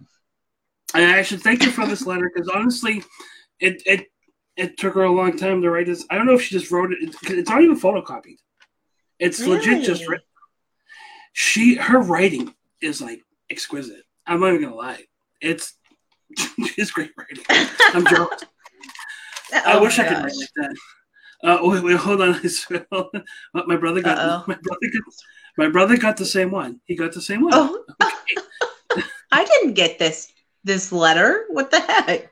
[0.94, 3.04] And I should thank you for this letter because honestly,
[3.60, 4.08] it it
[4.56, 6.06] it took her a long time to write this.
[6.10, 7.16] I don't know if she just wrote it.
[7.24, 8.38] It's not even photocopied.
[9.20, 9.58] It's really?
[9.58, 10.26] legit just written.
[11.34, 14.04] She her writing is like exquisite.
[14.26, 15.04] I'm not even gonna lie.
[15.42, 15.74] It's
[16.68, 17.44] she's great writing.
[17.50, 18.44] I'm jealous.
[19.54, 20.76] oh I wish I could write like that.
[21.44, 22.42] Uh, wait, wait, hold on.
[23.54, 24.44] my brother got Uh-oh.
[24.48, 25.04] my brother got
[25.58, 26.80] my brother got the same one.
[26.86, 27.54] He got the same one.
[27.54, 27.84] Oh.
[28.02, 29.04] Okay.
[29.32, 30.32] I didn't get this
[30.64, 31.46] this letter.
[31.50, 32.32] What the heck?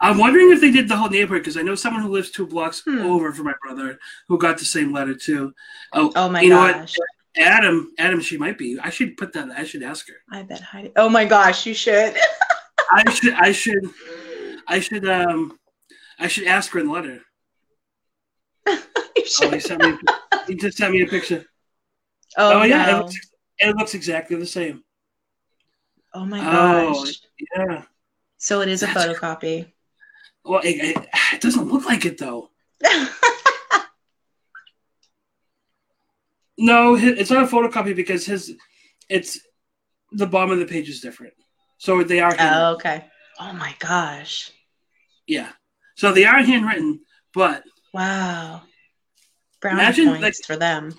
[0.00, 2.46] I'm wondering if they did the whole neighborhood because I know someone who lives two
[2.46, 2.98] blocks hmm.
[2.98, 5.54] over from my brother who got the same letter too.
[5.92, 6.98] Oh, oh my you gosh.
[6.98, 7.46] Know what?
[7.46, 8.78] Adam, Adam, she might be.
[8.82, 9.48] I should put that.
[9.50, 10.16] I should ask her.
[10.30, 10.92] I bet Heidi.
[10.96, 12.14] Oh my gosh, you should.
[12.90, 13.34] I should.
[13.34, 13.90] I should.
[14.68, 15.08] I should.
[15.08, 15.58] Um,
[16.18, 17.20] I should ask her in the letter.
[18.66, 19.90] oh, he sent me.
[19.90, 21.44] a, He just sent me a picture.
[22.36, 22.90] Oh, oh yeah, no.
[22.90, 23.16] it, looks,
[23.58, 24.82] it, looks, exactly the same.
[26.14, 27.20] Oh my oh, gosh!
[27.58, 27.82] Oh, yeah.
[28.38, 29.72] So it is a That's photocopy.
[30.44, 32.50] Well, it, it, it doesn't look like it though.
[36.58, 38.52] no, it's not a photocopy because his,
[39.08, 39.38] it's
[40.10, 41.34] the bottom of the page is different.
[41.78, 42.34] So they are.
[42.38, 43.06] Oh, okay.
[43.40, 44.50] Oh my gosh.
[45.26, 45.50] Yeah.
[45.96, 47.00] So they are handwritten,
[47.34, 48.62] but Wow.
[49.60, 50.92] Brownie imagine, points like, for them.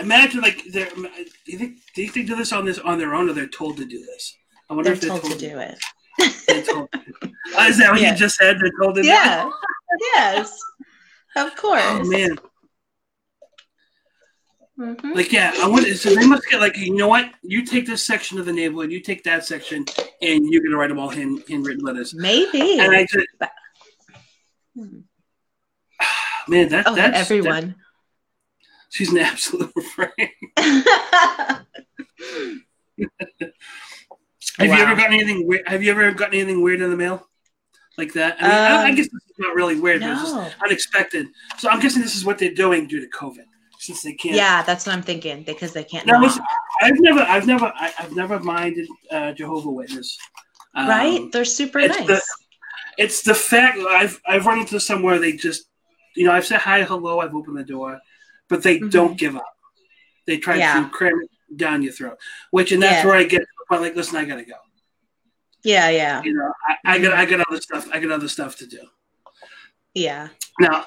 [0.00, 0.90] Imagine like they're.
[0.90, 1.08] Do
[1.46, 3.76] you think do you think do this on this on their own, or they're told
[3.78, 4.36] to do this?
[4.68, 6.66] I wonder they're if they're told, told to do it.
[6.66, 8.58] told oh, is that what you just said?
[8.60, 9.44] They're told to yeah.
[9.44, 9.54] do it.
[10.14, 10.58] yes.
[11.36, 11.82] Of course.
[11.84, 12.38] Oh man.
[14.78, 15.12] Mm-hmm.
[15.12, 15.86] Like yeah, I want.
[15.86, 17.30] So they must get like you know what?
[17.42, 19.84] You take this section of the neighborhood, you take that section,
[20.22, 22.14] and you're gonna write them all hand handwritten letters.
[22.14, 22.78] Maybe.
[22.78, 23.26] And I just,
[24.76, 25.00] hmm.
[26.48, 27.68] Man, that oh, that's everyone.
[27.68, 27.76] That,
[28.90, 30.30] she's an absolute refrain.
[34.58, 34.76] Have wow.
[34.76, 35.68] you ever gotten anything weird?
[35.68, 37.28] Have you ever gotten anything weird in the mail
[37.96, 38.36] like that?
[38.40, 40.08] I mean, um, I, I, guess is not really weird, no.
[40.08, 41.26] but it's just unexpected.
[41.58, 43.44] So I'm guessing this is what they're doing due to COVID,
[43.78, 44.34] since they can't.
[44.34, 46.06] Yeah, that's what I'm thinking because they can't.
[46.06, 46.42] No, listen,
[46.82, 50.18] I've never, I've never, I, have never minded uh, Jehovah Witness.
[50.74, 51.30] Um, right?
[51.30, 52.06] They're super nice.
[52.06, 52.20] The,
[52.98, 55.67] it's the fact I've I've run into somewhere they just
[56.18, 58.00] you know, I've said hi, hello, I've opened the door,
[58.48, 58.88] but they mm-hmm.
[58.88, 59.54] don't give up.
[60.26, 60.82] They try Yeah.
[60.82, 62.18] to cram it down your throat,
[62.50, 63.06] which and that's Yeah.
[63.06, 64.54] where I get to the point like, listen, I gotta go.
[65.64, 67.88] Yeah, yeah, You know, I, I got I got other stuff.
[67.92, 68.80] I got other stuff to do.
[69.94, 70.28] yeah.
[70.60, 70.86] Now,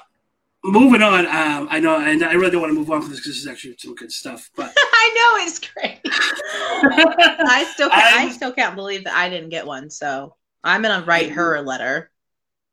[0.64, 1.26] moving on.
[1.26, 3.42] Um, I know, and I really don't want to move on from this because this
[3.42, 4.50] is actually some good stuff.
[4.56, 6.00] But I know it's great.
[6.06, 9.90] I still can't, I, still can't believe that I didn't get one.
[9.90, 12.10] So I'm gonna write her a letter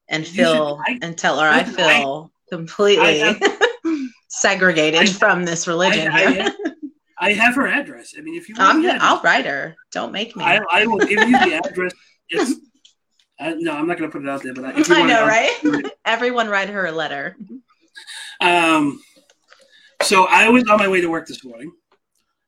[0.07, 5.67] and feel should- I- and tell her I- feel completely I segregated I- from this
[5.67, 6.43] religion I, I, here.
[6.43, 6.53] have,
[7.19, 8.13] I have her address.
[8.17, 9.75] I mean, if you want, gonna, I'll write her.
[9.91, 10.43] Don't make me.
[10.43, 11.93] I, I will give you the address.
[12.29, 12.59] It's
[13.39, 15.09] uh, no, I'm not going to put it out there, but if you I want
[15.11, 15.91] know, right?
[16.05, 17.37] Everyone write her a letter.
[18.41, 19.01] Um,
[20.01, 21.71] so I was on my way to work this morning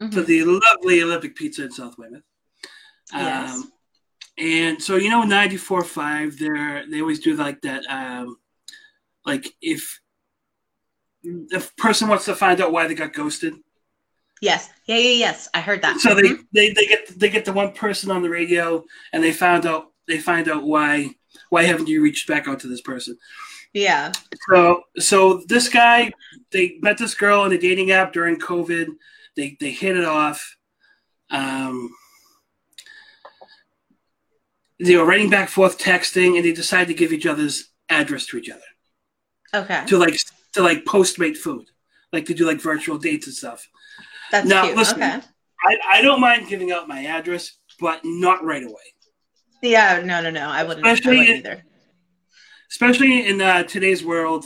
[0.02, 0.26] to Mhm.
[0.26, 2.24] the lovely Olympic Pizza in South Weymouth.
[3.14, 3.64] Um, Yes.
[4.38, 7.84] And so you know, ninety four five, they're they always do like that.
[7.90, 8.38] Um,
[9.26, 10.00] like if
[11.24, 13.54] if person wants to find out why they got ghosted,
[14.42, 14.70] Yes.
[14.86, 15.48] Yeah, yeah, yes.
[15.54, 16.00] I heard that.
[16.00, 16.46] so they, Mhm.
[16.52, 19.92] they they get they get the one person on the radio and they found out
[20.08, 21.14] they find out why
[21.50, 23.16] why haven't you reached back out to this person
[23.74, 24.12] Yeah.
[24.50, 26.12] so so this guy
[26.52, 28.88] they met this girl on a dating app during covid
[29.36, 30.58] they they hit it off
[31.30, 31.94] um
[34.80, 38.38] they were writing back forth texting and they decided to give each other's address to
[38.38, 38.62] each other
[39.54, 39.84] Okay.
[39.88, 40.18] to like
[40.54, 41.68] to like postmate food
[42.14, 43.68] like to do like virtual dates and stuff
[44.32, 44.78] That's Now, cute.
[44.78, 44.98] listen.
[45.02, 45.20] Okay.
[45.64, 48.88] I, I don't mind giving out my address but not right away
[49.62, 50.48] Yeah, no, no, no.
[50.48, 51.64] I wouldn't, I Especially wouldn't in- either.
[52.70, 54.46] especially in uh, today's world,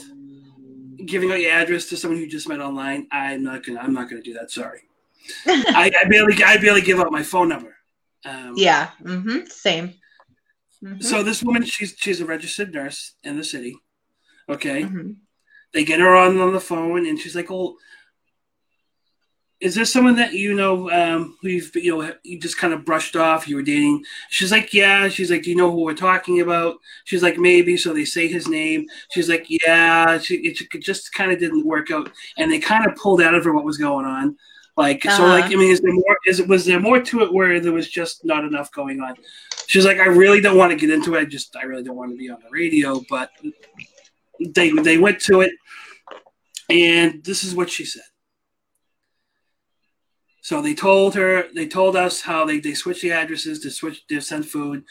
[1.04, 3.06] giving out your address to someone you just met online.
[3.12, 3.80] I'm not gonna.
[3.80, 4.50] I'm not gonna do that.
[4.50, 4.80] Sorry.
[5.46, 6.42] I, I barely.
[6.44, 7.76] I barely give out my phone number.
[8.24, 8.90] Um, yeah.
[9.02, 9.46] Mm-hmm.
[9.48, 9.94] Same.
[10.82, 11.02] Mhm.
[11.02, 13.76] So this woman, she's she's a registered nurse in the city.
[14.48, 14.82] Okay.
[14.84, 15.16] Mhm.
[15.72, 17.76] They get her on on the phone, and she's like, "Oh,
[19.60, 22.84] is there someone that you know um, who you've you know you just kind of
[22.84, 23.48] brushed off?
[23.48, 26.76] You were dating?" She's like, "Yeah." She's like, "Do you know who we're talking about?"
[27.04, 28.86] She's like, "Maybe." So they say his name.
[29.12, 32.86] She's like, "Yeah." She it, it just kind of didn't work out, and they kind
[32.86, 34.36] of pulled out of her what was going on.
[34.76, 35.26] Like so, Uh-huh.
[35.28, 36.16] like I mean, is there more?
[36.26, 39.14] Is it was there more to it where there was just not enough going on?
[39.66, 41.20] She's like, I really don't want to get into it.
[41.20, 43.30] I just I really don't want to be on the radio, but
[44.40, 45.52] they they went to it,
[46.68, 48.02] and this is what she said.
[50.42, 54.06] So they told her, they told us how they, they switched the addresses to switch
[54.06, 54.84] to send food,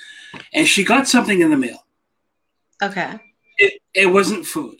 [0.53, 1.85] and she got something in the mail.
[2.83, 3.19] Okay.
[3.57, 4.77] It it wasn't food.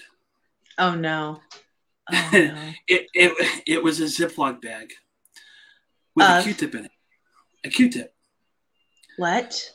[0.77, 1.41] Oh no.
[2.11, 2.73] Oh no.
[2.87, 4.91] It it it was a Ziploc bag
[6.15, 6.43] with a Of?
[6.43, 6.91] Q-tip in it.
[7.63, 8.13] A Q-tip.
[9.17, 9.71] what?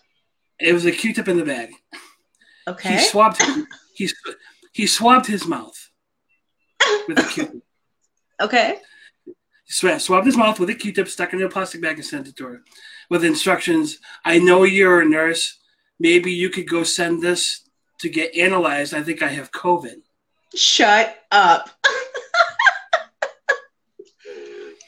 [0.61, 1.71] It was a Q-tip in the bag.
[2.69, 2.93] Okay.
[2.99, 3.43] He swabbed
[3.95, 4.09] he
[4.73, 5.91] he swabbed his mouth
[7.09, 7.63] with a Q-tip.
[8.41, 8.79] okay.
[9.25, 9.33] He
[9.73, 12.37] swa- swabbed his mouth with a Q-tip, stuck in a plastic bag, and sent it
[12.37, 12.63] to her
[13.09, 13.99] with instructions.
[14.25, 15.59] I know you're a nurse.
[15.99, 17.69] Maybe you could go send this
[18.01, 18.95] to get analyzed.
[18.95, 19.97] I think I have COVID.
[20.55, 21.69] Shut up.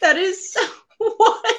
[0.01, 0.57] that is
[0.99, 1.57] what?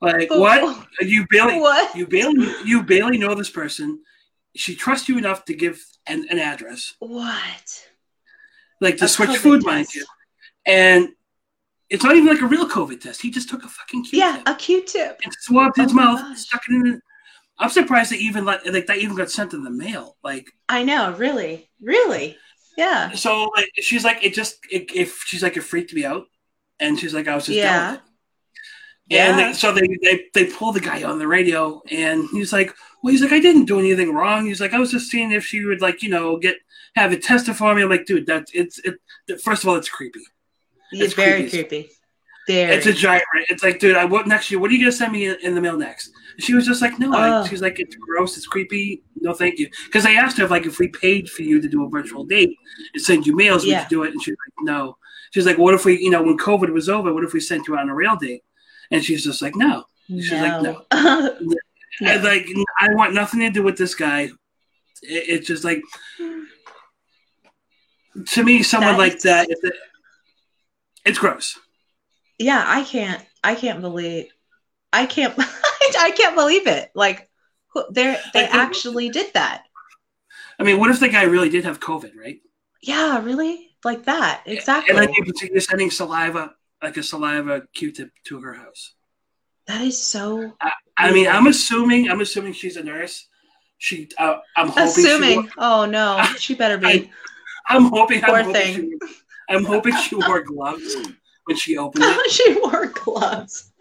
[0.00, 0.86] Like what?
[1.00, 1.96] You barely What?
[1.96, 4.00] you barely you barely know this person.
[4.56, 7.86] She trusts you enough to give an, an address, What?
[8.80, 10.04] like to A switch COVID food, mind you.
[10.66, 11.10] And
[11.88, 13.22] it's not even like a real COVID test.
[13.22, 14.18] He just took a fucking Q-tip.
[14.18, 15.20] Yeah, a Q-tip.
[15.24, 16.38] and swabbed his Oh my mouth, gosh.
[16.40, 16.82] stuck it in.
[16.82, 17.00] The,
[17.58, 20.16] I'm surprised they even let like that even got sent in the mail.
[20.22, 22.36] Like I know, really, really.
[22.76, 23.12] Yeah.
[23.12, 26.24] so, like she's like it just it, if she's like it freaked me out,
[26.80, 27.98] and she's like I was just Yeah.
[29.10, 29.16] It.
[29.16, 29.48] And Yeah.
[29.48, 33.12] they, so they, they they pull the guy on the radio, and he's like, well,
[33.12, 34.46] he's like I didn't do anything wrong.
[34.46, 36.56] He's like I was just seeing if she would like you know get
[36.96, 37.82] have it tested for me.
[37.82, 38.96] I'm like, dude, that's it's it.
[39.42, 40.20] First of all, it's creepy.
[40.92, 41.50] It's It's very creepy.
[41.68, 41.90] creepy.
[42.48, 42.74] Very.
[42.76, 43.24] It's a giant.
[43.50, 44.60] It's like, dude, I what next year?
[44.60, 46.12] What are you gonna send me in, in the mail next?
[46.34, 47.12] And she was just like, no.
[47.12, 47.48] I, Ugh.
[47.48, 48.36] she's like, it's gross.
[48.36, 49.02] It's creepy.
[49.16, 49.68] No, thank you.
[49.86, 52.24] Because I asked her if like if we paid for you to do a virtual
[52.24, 52.56] date
[52.94, 53.80] and send you mails, we Yeah.
[53.82, 54.12] could do it.
[54.12, 54.96] And she's like, no.
[55.32, 57.66] She's like, what if we, you know, when COVID was over, what if we sent
[57.66, 58.42] you on a real date?
[58.90, 59.84] And she's just like, no.
[60.08, 60.84] She's like, no.
[60.92, 61.36] no.
[62.02, 62.46] I, like,
[62.80, 64.30] I want nothing to do with this guy.
[65.02, 65.82] It's just like,
[68.28, 69.48] to me, someone That like is- that,
[71.04, 71.58] it's, gross.
[72.38, 73.24] yeah, I can't.
[73.44, 74.26] I can't believe.
[74.92, 75.34] I can't.
[75.38, 76.90] I can't believe it.
[76.94, 77.28] Like,
[77.90, 79.62] they they Like, actually did that.
[80.58, 82.40] I mean, what if the guy really did have COVID, right?
[82.82, 84.42] Yeah, really, like that.
[84.46, 84.90] Exactly.
[84.96, 88.94] And then you you're sending saliva, like a saliva Q-tip, to her house.
[89.66, 90.52] that is so.
[90.98, 93.28] I mean, I'm assuming, I'm assuming she's a nurse.
[93.78, 94.86] She, uh, I'm hoping.
[94.94, 95.34] She, Assuming.
[95.36, 97.10] wore- Oh no, she better be.
[97.68, 98.20] I'm hoping.
[98.22, 98.98] Poor I'm hoping thing.
[99.02, 99.16] She,
[99.50, 100.96] I'm hoping she wore gloves.
[101.44, 102.30] when she opened it.
[102.36, 103.72] she wore gloves.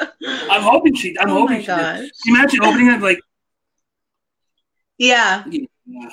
[0.50, 1.18] I'm hoping she.
[1.20, 1.68] I'm oh hoping my she.
[1.68, 1.78] Did.
[1.78, 2.10] gosh.
[2.28, 3.20] Imagine opening it like.
[4.98, 5.44] Yeah.
[5.50, 6.10] Yeah.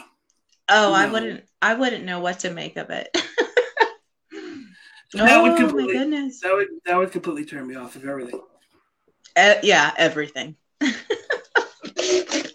[0.68, 1.45] Oh, I wouldn't.
[1.61, 3.09] I wouldn't know what to make of it.
[5.14, 6.40] That would oh completely- my goodness.
[6.40, 8.40] That would that would completely turn me off of everything.
[9.37, 10.57] Uh, yeah, everything.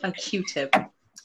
[0.03, 0.73] A Q-tip.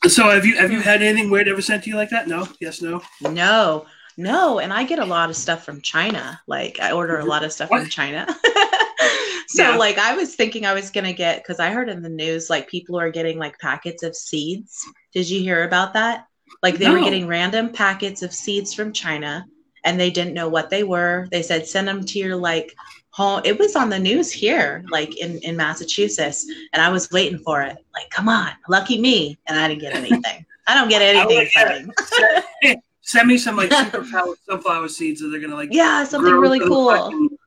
[0.08, 2.26] So have you have you had anything weird ever sent to you like that?
[2.28, 2.48] No.
[2.60, 2.82] Yes.
[2.82, 3.02] No.
[3.20, 6.40] No, no, and I get a lot of stuff from China.
[6.46, 8.26] Like I order a lot of stuff from China.
[9.48, 9.76] so Yeah.
[9.76, 12.68] like I was thinking I was gonna get because I heard in the news like
[12.68, 14.84] people are getting like packets of seeds.
[15.12, 16.26] Did you hear about that?
[16.62, 19.46] Like they were getting random packets of seeds from China
[19.84, 21.28] and they didn't know what they were.
[21.30, 22.74] They said send them to your like
[23.10, 23.42] home.
[23.44, 27.62] It was on the news here, like in in Massachusetts, and I was waiting for
[27.62, 27.76] it.
[27.94, 30.46] Like, come on, lucky me, and I didn't get anything.
[30.66, 31.92] I don't get anything.
[32.04, 35.70] Send, send me some like super powered sunflower seeds that they're gonna like.
[35.72, 36.90] Yeah, something really cool.
[36.90, 37.38] fucking-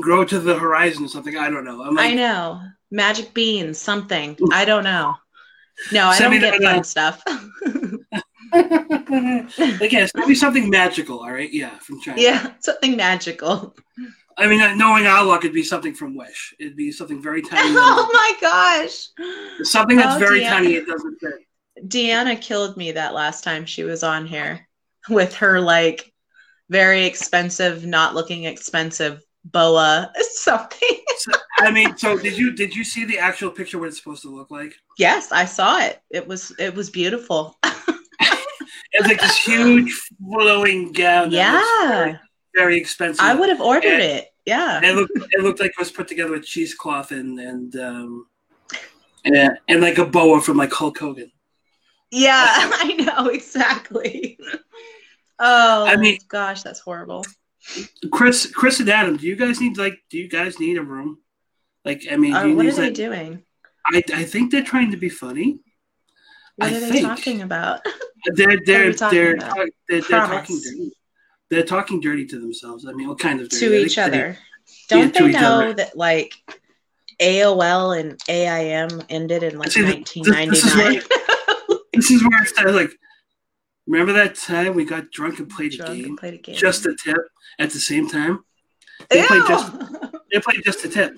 [0.00, 1.36] grow to the horizon something.
[1.36, 1.82] I don't know.
[1.82, 2.62] I'm like, I know.
[2.90, 4.38] Magic beans, something.
[4.52, 5.16] I don't know.
[5.92, 7.22] No, I don't get that, fun stuff.
[9.80, 11.20] like, yeah, send be something magical.
[11.20, 12.20] All right, yeah, from China.
[12.20, 13.74] yeah, something magical.
[14.36, 16.54] I mean, uh, knowing our luck, it'd be something from Wish.
[16.60, 17.74] It'd be something very tiny.
[17.76, 19.08] oh my gosh.
[19.62, 20.50] something that's Oh, very dear.
[20.50, 20.74] tiny.
[20.74, 21.34] It doesn't fit.
[21.88, 24.66] Deanna killed me that last time she was on here
[25.08, 26.12] with her like
[26.70, 30.98] very expensive, not looking expensive boa something.
[31.58, 33.78] I mean, so did you did you see the actual picture?
[33.78, 34.74] What it's supposed to look like?
[34.98, 36.00] yes, I saw it.
[36.10, 37.56] It was it was beautiful.
[38.98, 41.30] It's like this huge flowing gown.
[41.30, 41.34] looks
[41.82, 42.18] very, yeah.
[42.54, 43.20] very expensive.
[43.20, 44.28] I would have ordered And- it.
[44.44, 44.80] Yeah.
[44.82, 48.26] It looked it looked like it was put together with cheesecloth and and um
[49.24, 51.30] and, and like a boa from like Hulk Hogan.
[52.10, 54.38] Yeah, I know exactly.
[55.38, 57.24] Oh, I mean- gosh, that's horrible.
[58.10, 61.18] Chris Chris and Adam, do you guys need like do you guys need a room?
[61.84, 63.42] Like I mean, Uh, what are they like, doing?
[63.92, 65.58] I I think they're trying to be funny.
[66.58, 67.80] What I are they talking about?
[68.34, 68.98] They're they're they're, about?
[68.98, 69.36] talk- they're,
[69.88, 70.92] they're talking dirty.
[71.50, 72.84] They're talking dirty to themselves.
[72.84, 73.66] I mean, what kind of dirty?
[73.68, 74.38] to each they- other.
[74.88, 75.74] Don't to they know other.
[75.74, 76.34] that like
[77.20, 81.02] AOL and AIM ended in like See, this- this is 1999?
[81.94, 82.90] This is where I says like,
[83.86, 86.56] remember that time we got drunk and played a Drunk and game, played a game.
[86.56, 87.16] just a tip
[87.58, 88.40] at the same time.
[89.10, 89.72] They played just
[90.32, 91.16] they played just a tip.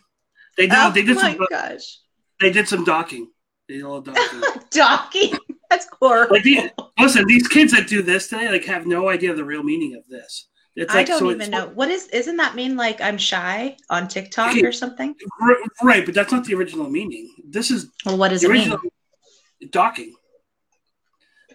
[0.56, 1.98] They did oh they did my some gosh,
[2.40, 3.30] they did some docking.
[3.70, 5.32] They did a little docking.
[5.70, 6.34] That's horrible.
[6.36, 9.62] like listen, these kids that do this today like have no idea of the real
[9.62, 10.48] meaning of this.
[10.74, 12.08] It's I like don't so even know what is.
[12.08, 14.64] Isn't that mean like I'm shy on TikTok Okay.
[14.64, 15.14] or something?
[15.40, 17.32] R- Right, but that's not the original meaning.
[17.48, 19.70] This is Well, what does the it original mean?
[19.70, 20.14] docking.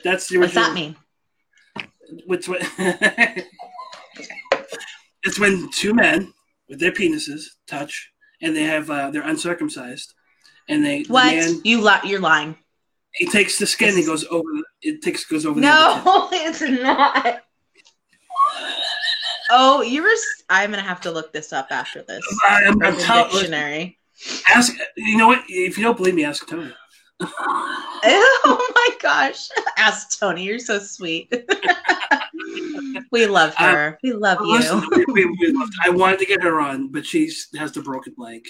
[0.06, 0.63] That's the original.
[0.63, 0.95] What's that mean?
[2.28, 2.62] Which when
[5.23, 6.34] it's when two men
[6.69, 10.13] with their penises touch and they have uh, they're uncircumcised
[10.67, 12.58] and they the What man you li- you're lying.
[13.13, 14.49] he takes the skin and goes over
[14.82, 15.65] it takes goes over the.
[15.65, 17.41] No, it's not.
[19.51, 20.10] Oh, you were.
[20.49, 22.23] I'm gonna have to look this up after this.
[22.47, 23.99] I'm, I'm telling Dictionary.
[24.49, 26.73] ask you know what if you don't believe me ask Tony
[27.21, 29.47] oh my gosh!
[29.78, 30.43] Ask Tony.
[30.43, 31.32] You're so sweet.
[33.12, 33.97] we love her.
[34.04, 34.58] we love you.
[34.58, 37.82] Listen, we, we, we loved, I wanted to get her on but she has the
[37.82, 38.45] broken leg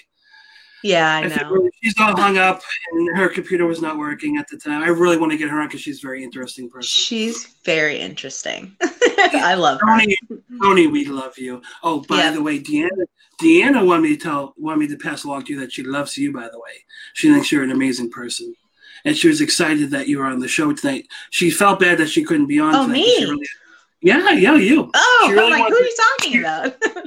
[0.86, 1.70] yeah, I think know.
[1.82, 5.18] she's all hung up and her computer was not working at the time I really
[5.18, 8.76] want to get her on because she's a very interesting person She's very interesting.
[8.84, 9.88] I love her.
[9.88, 10.16] Tony,
[10.62, 11.62] Tony, we love you.
[11.82, 12.32] Oh, by Yeah.
[12.32, 13.06] the way, Deanna,
[13.42, 16.18] Deanna wanted me to tell, wanted me to pass along to you that she loves
[16.18, 16.32] you.
[16.32, 18.54] By the way, she thinks you're an amazing person,
[19.04, 21.08] and she was excited that you were on the show tonight.
[21.32, 22.76] She felt bad that she couldn't be on.
[22.76, 23.26] Oh, tonight, me?
[23.26, 23.48] Really,
[24.02, 24.92] yeah, yeah, you.
[24.94, 26.76] Oh, really I'm like, who are you talking about?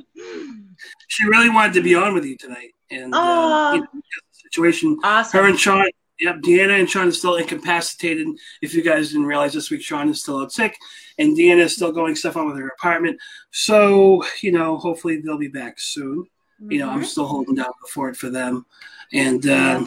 [1.11, 3.75] She really wanted to be on with you tonight, and uh, Aw.
[3.75, 4.99] you know, the situation.
[5.05, 5.41] awesome.
[5.41, 5.85] Her and Sean,
[6.21, 8.27] yep, Deanna and Sean is still incapacitated.
[8.63, 10.77] If you guys didn't realize this week, Sean is still out sick,
[11.19, 13.19] and Deanna is still going stuff on with her apartment.
[13.51, 16.27] So, you know, hopefully they'll be back soon.
[16.61, 17.07] You know, I'm Mhm.
[17.07, 18.67] still holding down the fort for them.
[19.13, 19.87] And um, Yeah.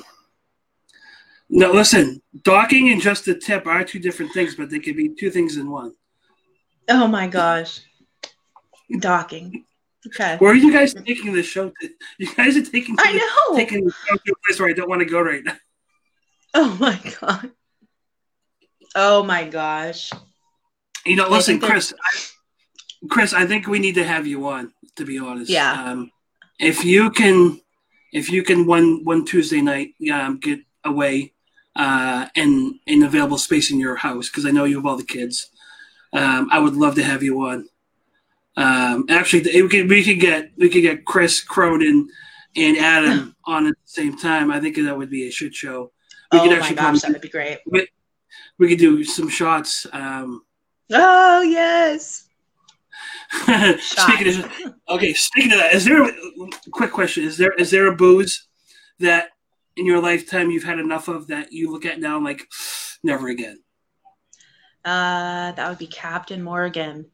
[1.50, 5.10] no, listen, docking and just a tip are two different things, but they could be
[5.10, 5.94] two things in one.
[6.88, 7.82] Oh my gosh.
[9.00, 9.66] Docking.
[10.08, 10.38] Okay.
[10.38, 11.70] Where are you guys taking the show?
[11.70, 11.90] To?
[12.18, 13.56] You guys are taking I know.
[13.56, 15.56] taking the show to a place where I don't want to go right now.
[16.54, 17.52] Oh my god.
[18.96, 20.12] Oh my gosh.
[21.06, 21.94] You know, I listen, Chris.
[21.94, 24.74] I, Chris, I think we need to have you on.
[24.98, 25.72] To be honest, Yeah.
[25.72, 26.12] Um,
[26.60, 27.62] if you can,
[28.12, 31.34] if you can one one Tuesday night, um, get away,
[31.76, 35.04] uh, and in available space in your house, because I know you have all the
[35.06, 35.50] kids.
[36.12, 37.70] Um, I would love to have you on.
[38.58, 42.10] Um, actually, we could we could get we could get Chris Cronin
[42.56, 44.52] and Adam on at the same time.
[44.52, 45.92] I think that would be a shit show.
[46.32, 47.60] We oh could actually my gosh, that would be great.
[47.66, 47.88] We,
[48.58, 49.86] we could do some shots.
[49.92, 50.44] Um,
[50.92, 52.28] oh yes.
[53.80, 54.52] speaking of,
[54.90, 56.12] okay, speaking of that, is there a
[56.72, 57.24] quick question?
[57.24, 58.48] Is there is there a booze
[59.00, 59.30] that
[59.78, 62.48] in your lifetime you've had enough of that you look at now and like
[63.04, 63.60] never again?
[64.84, 67.06] Uh, that would be Captain Morgan.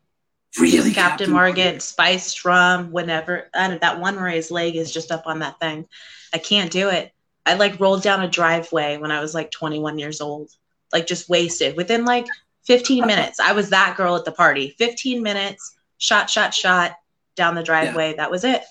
[0.60, 3.50] Really, Captain, Captain Morgan, Morgan, spiced rum, whenever.
[3.54, 5.88] I that one where his leg is just up on that thing.
[6.34, 7.12] I can't do it.
[7.46, 10.50] I like rolled down a driveway when I was like 21 years old,
[10.92, 12.28] like just wasted within like
[12.66, 13.40] 15 minutes.
[13.40, 14.76] I was that girl at the party.
[14.78, 16.94] 15 minutes, shot, shot, shot
[17.36, 18.12] down the driveway.
[18.12, 18.18] Yeah.
[18.18, 18.64] That was it.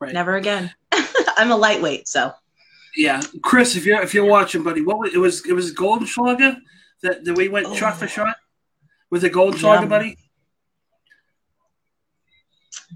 [0.00, 0.12] Right.
[0.12, 0.72] Never again.
[1.36, 2.32] I'm a lightweight, so.
[2.96, 6.56] Yeah, Chris, if you're if you're watching, buddy, what was, it was it was Goldschlager
[7.02, 7.74] that that we went oh.
[7.74, 8.36] shot for shot
[9.10, 9.86] with the Goldschlager, yeah.
[9.86, 10.18] buddy.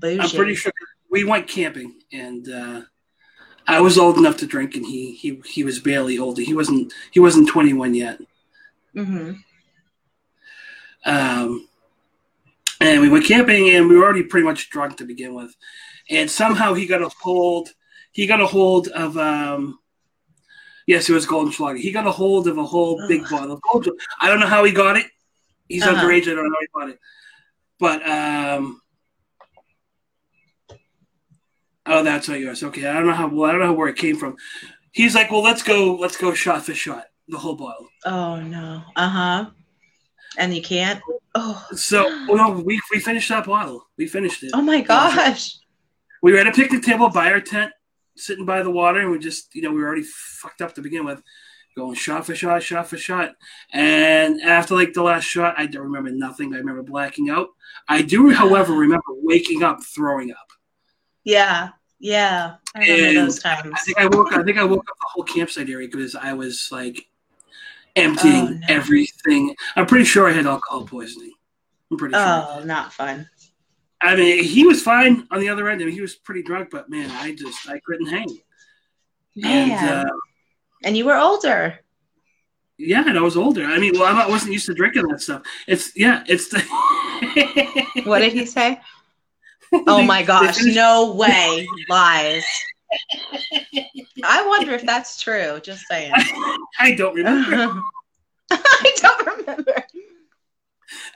[0.03, 0.21] Bougie.
[0.21, 0.73] I'm pretty sure
[1.11, 2.83] we went camping, and uh,
[3.67, 6.43] I was old enough to drink, and he he he was barely older.
[6.43, 8.21] He wasn't he wasn't 21 yet.
[8.95, 9.33] Mm-hmm.
[11.05, 11.69] Um,
[12.81, 15.55] and we went camping, and we were already pretty much drunk to begin with,
[16.11, 17.71] and somehow he got a hold.
[18.13, 19.79] He got a hold of um,
[20.87, 21.79] Yes, it was golden Goldschlager.
[21.79, 23.89] He got a hold of a whole big bottle of gold.
[24.21, 25.07] I don't know how he got it.
[25.69, 25.95] He's uh-huh.
[25.95, 26.23] underage.
[26.23, 26.99] I don't know how he got it.
[27.79, 28.82] But um,
[31.87, 32.63] oh, that's not yours.
[32.63, 33.29] Okay, I don't know how.
[33.29, 34.37] Well, I don't know where it came from.
[34.93, 35.95] He's like, well, let's go.
[35.95, 37.07] Let's go shot for shot.
[37.29, 37.89] The whole bottle.
[38.05, 38.83] Oh no.
[38.97, 39.51] Uh huh.
[40.39, 41.01] And you can't.
[41.35, 41.67] Oh.
[41.73, 43.87] So well, no, we we finished that bottle.
[43.97, 44.51] We finished it.
[44.55, 45.59] Oh my gosh.
[46.23, 47.73] We were at a picnic table by our tent
[48.17, 50.83] sitting by the water, and we just, you know, we were already fucked up to
[50.83, 51.23] begin with,
[51.77, 53.35] going shot for shot, shot for shot.
[53.73, 56.55] And after like the last shot, I don't remember nothing.
[56.55, 57.49] I remember blacking out.
[57.89, 60.53] I do, however, remember waking up, throwing up.
[61.25, 62.57] Yeah, yeah.
[62.75, 63.73] I remember and those times.
[63.75, 64.33] I think I woke.
[64.33, 67.09] I think I woke up the whole campsite area because I was like
[67.97, 68.61] emptying oh, no.
[68.69, 69.55] everything.
[69.77, 71.33] I'm pretty sure I had alcohol poisoning.
[71.91, 72.23] I'm pretty sure.
[72.23, 73.29] Oh, not fun.
[74.01, 75.81] I mean, he was fine on the other end.
[75.81, 78.29] I mean, he was pretty drunk, but man, I just I couldn't hang.
[79.37, 79.71] Man.
[79.71, 80.13] And, uh,
[80.85, 81.79] and you were older.
[82.79, 83.65] Yeah, and I was older.
[83.65, 85.43] I mean, well, I wasn't used to drinking that stuff.
[85.69, 86.61] It's yeah, it's the.
[88.05, 88.81] what did he say?
[89.73, 90.63] Oh my gosh!
[90.63, 92.45] No way, lies.
[94.25, 95.61] I wonder if that's true.
[95.63, 96.13] Just saying.
[96.79, 97.81] I don't remember.
[98.51, 99.85] I don't remember.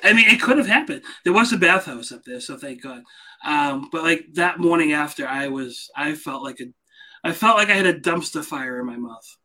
[0.03, 1.03] I mean, it could have happened.
[1.25, 3.03] There was a bathhouse up there, so thank God.
[3.45, 6.67] Um, but like that morning after, I was, I felt like a,
[7.23, 9.37] I felt like I had a dumpster fire in my mouth.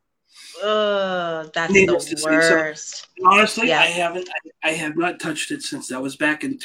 [0.63, 3.07] Ugh, that's Needless the worst.
[3.17, 3.83] So, honestly, yes.
[3.83, 4.29] I haven't,
[4.63, 6.57] I, I, have not touched it since that was back in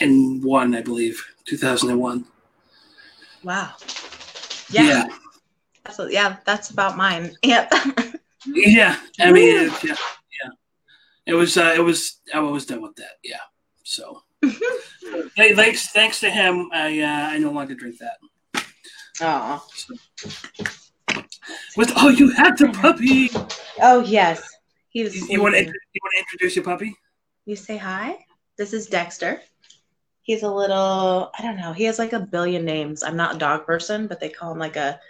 [0.00, 2.24] 2001, I believe, 2001.
[3.44, 3.74] Wow.
[4.70, 4.82] Yeah.
[4.82, 5.04] Yeah.
[5.84, 7.34] That's, yeah, that's about mine.
[7.42, 7.72] Yep.
[8.46, 8.96] yeah.
[9.18, 9.94] I mean, yeah
[10.42, 10.50] yeah.
[11.26, 13.18] it was uh, it was I was done with that.
[13.22, 13.36] Yeah.
[13.82, 14.22] So
[15.36, 18.64] thanks thanks to him, I uh, I no longer drink that.
[19.20, 19.66] Oh.
[19.74, 19.94] So,
[21.76, 23.30] with oh, you had the puppy.
[23.82, 24.42] Oh yes,
[24.88, 25.14] he's.
[25.14, 26.96] You, you want to you want to introduce your puppy?
[27.44, 28.16] You say hi.
[28.56, 29.40] This is Dexter.
[30.30, 31.72] He's a little I don't know.
[31.72, 33.02] He has like a billion names.
[33.02, 35.00] I'm not a dog person, but they call him like a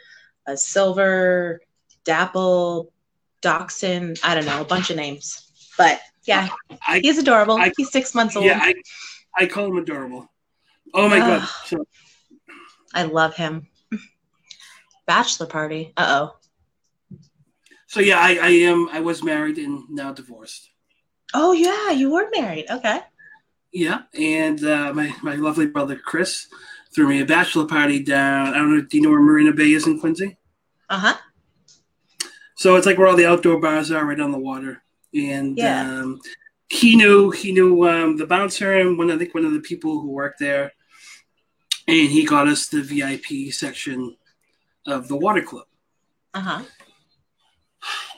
[0.47, 1.61] a silver
[2.05, 2.91] dapple
[3.43, 4.19] dachshund.
[4.25, 5.53] I don't know, a bunch of names.
[5.77, 6.49] But yeah,
[6.89, 7.59] I, he's adorable.
[7.59, 8.47] I, he's six months old.
[8.47, 8.75] Yeah, I,
[9.37, 10.27] I call him adorable.
[10.95, 11.47] Oh my god!
[11.67, 11.85] So.
[12.95, 13.67] I love him.
[15.07, 15.93] Bachelor party.
[15.99, 17.19] Uh oh.
[17.89, 18.89] So yeah, I, I am.
[18.91, 20.71] I was married and now divorced.
[21.35, 22.71] Oh yeah, you were married.
[22.71, 23.01] Okay.
[23.73, 26.49] Yeah, and uh, my my lovely brother Chris
[26.95, 28.49] threw me a bachelor party down.
[28.49, 28.83] I don't know.
[28.83, 30.37] Do you know where Marina Bay is in Quincy?
[30.89, 31.17] Uh huh.
[32.57, 34.83] So it's like where all the outdoor bars are, right on the water
[35.15, 35.83] and yeah.
[35.83, 36.21] um,
[36.69, 40.01] he knew he knew um, the bouncer and one I think one of the people
[40.01, 40.73] who worked there,
[41.89, 44.17] and he got us the VIP section
[44.87, 45.67] of the water club.
[46.35, 46.63] Uh huh.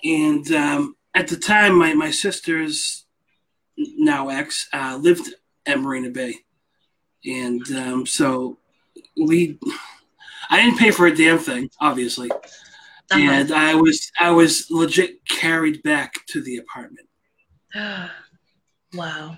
[0.05, 3.07] And um, at the time, my my sister's
[3.77, 5.35] now ex uh, lived
[5.67, 6.35] at Marina Bay,
[7.25, 8.59] and um, so
[9.17, 9.59] we.
[10.51, 12.31] I didn't pay for a damn thing, obviously.
[12.31, 13.19] Uh-huh.
[13.19, 17.09] And I was I was legit carried back to the apartment.
[18.95, 19.37] wow.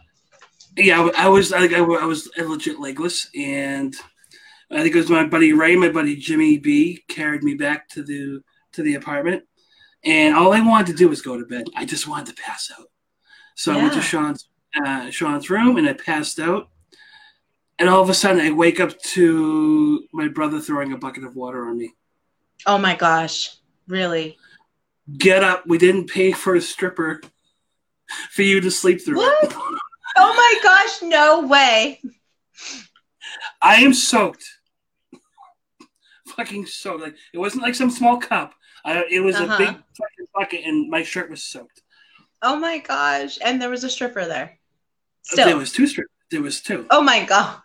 [0.76, 3.94] Yeah, I, I was I, I, I was legit legless, and
[4.70, 8.02] I think it was my buddy Ray, my buddy Jimmy B, carried me back to
[8.02, 9.44] the to the apartment,
[10.04, 11.66] and all I wanted to do was go to bed.
[11.76, 12.86] I just wanted to pass out.
[13.54, 13.78] So yeah.
[13.78, 14.48] I went to Sean's
[14.84, 16.68] uh, Sean's room and I passed out,
[17.78, 21.36] and all of a sudden I wake up to my brother throwing a bucket of
[21.36, 21.92] water on me.
[22.66, 23.56] Oh my gosh.
[23.88, 24.38] Really?
[25.18, 25.66] Get up.
[25.66, 27.20] We didn't pay for a stripper
[28.30, 29.54] for you to sleep through What?
[30.16, 32.00] Oh my gosh, no way.
[33.62, 34.44] I am soaked.
[36.28, 37.02] Fucking soaked.
[37.02, 38.54] Like it wasn't like some small cup.
[38.84, 39.54] I, it was Uh-huh.
[39.54, 41.82] a big fucking bucket, and my shirt was soaked.
[42.42, 43.38] Oh my gosh.
[43.42, 44.58] And there was a stripper there.
[45.34, 45.58] There Still.
[45.58, 46.10] was two strippers.
[46.30, 46.86] There was two.
[46.90, 47.60] Oh my god.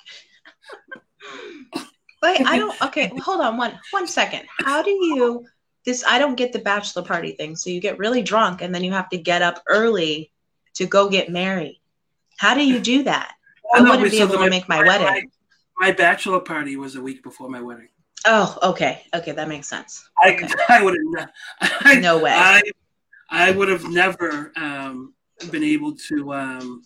[2.22, 4.44] Wait, I don't okay, hold on one one second.
[4.60, 5.46] How do you
[5.86, 7.56] this I don't get the bachelor party thing.
[7.56, 10.32] So you get really drunk and then you have to get up early
[10.76, 11.82] to go get married.
[12.38, 13.34] How do you do that?
[13.74, 15.30] I wouldn't be able to make my wedding.
[15.78, 17.90] My, bachelor party was a week before my wedding.
[18.26, 19.04] Oh, okay.
[19.14, 20.10] Okay, that makes sense.
[20.22, 20.48] I, Okay.
[20.70, 22.02] I would have.
[22.02, 22.34] No way.
[22.34, 22.62] I,
[23.30, 25.14] I would have never um,
[25.52, 26.34] been able to.
[26.34, 26.84] Um,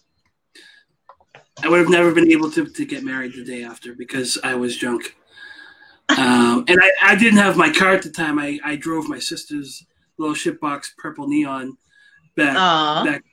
[1.62, 4.56] I would have never been able to, to get married the day after because I
[4.56, 5.16] was drunk.
[6.10, 8.40] Um, and I, I didn't have my car at the time.
[8.40, 9.86] I, I drove my sister's
[10.18, 11.78] little shitbox purple neon
[12.36, 12.56] back
[13.06, 13.24] back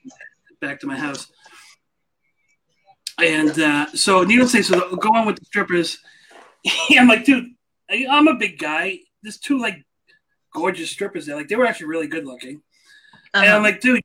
[0.61, 1.27] back to my house.
[3.17, 5.99] And uh, so, needless to say, so go on with the strippers.
[6.91, 7.45] I'm like, dude,
[7.89, 8.99] I- I'm a big guy.
[9.21, 9.83] There's two like
[10.53, 11.35] gorgeous strippers there.
[11.35, 12.61] Like they were actually really good looking.
[13.33, 13.61] And I'm Uh-huh.
[13.63, 14.01] like, dude,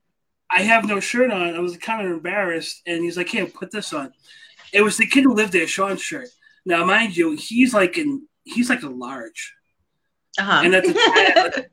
[0.51, 1.55] I have no shirt on.
[1.55, 2.83] I was kind of embarrassed.
[2.87, 4.13] And he's like, here, put this on.
[4.73, 6.29] It was the kid who lived there, Sean's shirt.
[6.65, 9.55] Now, mind you, he's like in he's like a large.
[10.39, 10.61] Uh-huh.
[10.65, 10.93] And at the
[11.55, 11.65] time,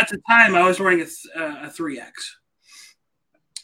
[0.00, 2.36] at the time I was wearing a uh, a three X.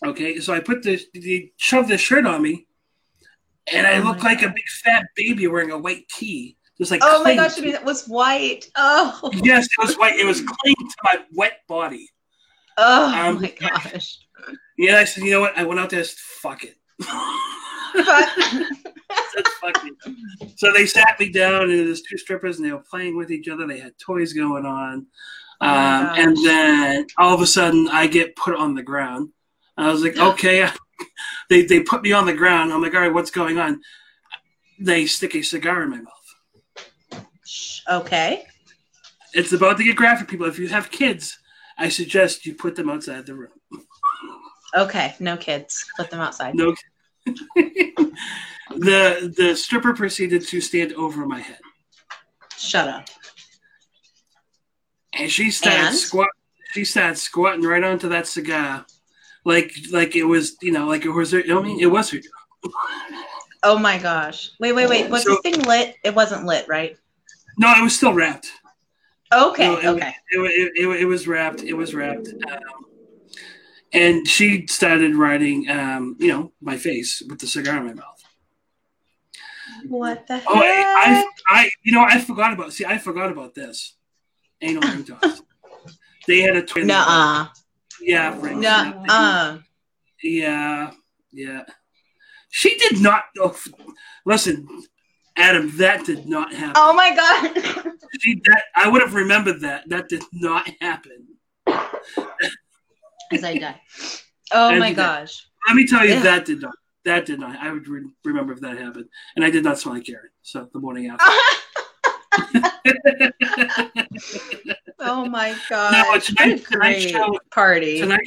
[0.05, 2.67] Okay, so I put this, they shoved this shirt on me,
[3.73, 7.01] and I Oh looked like a big fat baby wearing a white tee, just like
[7.03, 8.67] oh my gosh, to- I mean, it was white.
[8.77, 9.31] Oh.
[9.43, 10.17] yes, it was white.
[10.19, 12.11] It was clinging to my wet body.
[12.77, 14.19] Oh Um, my gosh.
[14.79, 15.57] Yeah, I said, you know what?
[15.57, 16.77] I went out there, and said, fuck it.
[17.95, 20.55] Said, fuck it.
[20.57, 23.49] So they sat me down, and there's two strippers, and they were playing with each
[23.49, 23.67] other.
[23.67, 25.07] They had toys going on.
[25.61, 29.31] Oh Um, and then all of a sudden, I get put on the ground.
[29.77, 30.69] I was like, okay.
[31.51, 32.73] they they put me on the ground.
[32.73, 33.81] I'm like, all right, what's going on?
[34.81, 37.25] They stick a cigar in my mouth.
[37.91, 38.45] Okay.
[39.33, 40.47] It's about to get graphic, people.
[40.47, 41.39] If you have kids,
[41.77, 43.51] I suggest you put them outside the room.
[44.77, 45.15] Okay.
[45.21, 45.85] No kids.
[45.97, 46.55] Put them outside.
[46.55, 46.75] No.
[48.77, 51.59] the the stripper proceeded to stand over my head,
[52.57, 53.07] Shut up.
[55.13, 55.97] and she started And?
[55.97, 56.29] squat.
[56.73, 58.85] She started squatting right onto that cigar,
[59.45, 61.43] like like it was you know like it was her.
[61.49, 62.19] I mean, it was her.
[63.67, 64.51] Oh my gosh.
[64.61, 65.09] Wait, wait, wait.
[65.09, 65.97] Was So- this thing lit?
[66.05, 66.99] It wasn't lit, right?
[67.57, 68.47] No, it was still wrapped.
[69.33, 69.67] Okay.
[69.67, 70.15] No, it, okay.
[70.33, 71.63] It, it, it, it was wrapped.
[71.63, 72.29] It was wrapped.
[72.29, 72.59] Um,
[73.95, 78.23] and she started writing, um, you know, my face with the cigar in my mouth.
[79.87, 80.45] What the heck?
[80.49, 82.73] Oh, I, I, I, you know, I forgot about.
[82.73, 83.97] See, I forgot about this.
[84.61, 85.41] Anal ringtones.
[86.27, 86.87] they had a twin.
[86.87, 87.49] Nuh-uh.
[88.01, 88.63] Yeah, rings.
[88.63, 89.59] Nuh-uh.
[90.23, 90.91] Yeah,
[91.33, 91.63] yeah.
[92.51, 93.25] She did not.
[93.39, 93.57] Oh,
[94.25, 94.67] listen,
[95.37, 96.75] Adam, that did not happen.
[96.77, 97.95] Oh my god.
[98.21, 99.89] She, that I would have remembered that.
[99.89, 101.27] That did not happen.
[103.35, 103.81] As I die.
[104.53, 105.47] Oh As my gosh.
[105.67, 106.23] Let me tell you, Yeah.
[106.23, 106.75] that did not.
[107.07, 107.57] That did not.
[107.59, 109.07] I would re- remember if that happened,
[109.37, 110.29] and I did not smell like Karen.
[110.43, 111.25] So the morning after.
[115.01, 116.23] oh my No, god.
[116.23, 118.01] tonight- tonight's show- party.
[118.01, 118.21] Tonight,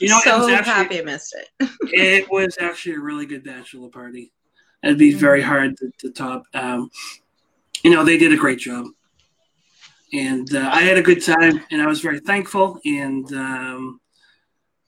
[0.00, 1.48] you know, so it was actually happy I missed it.
[1.92, 4.32] it was actually a really good bachelor party.
[4.82, 5.48] It'd be very Mm-hmm.
[5.48, 6.44] hard to, to top.
[6.52, 6.90] Um,
[7.82, 8.86] you know, they did a great job,
[10.14, 14.00] and uh, I had a good time, and I was very thankful, and um,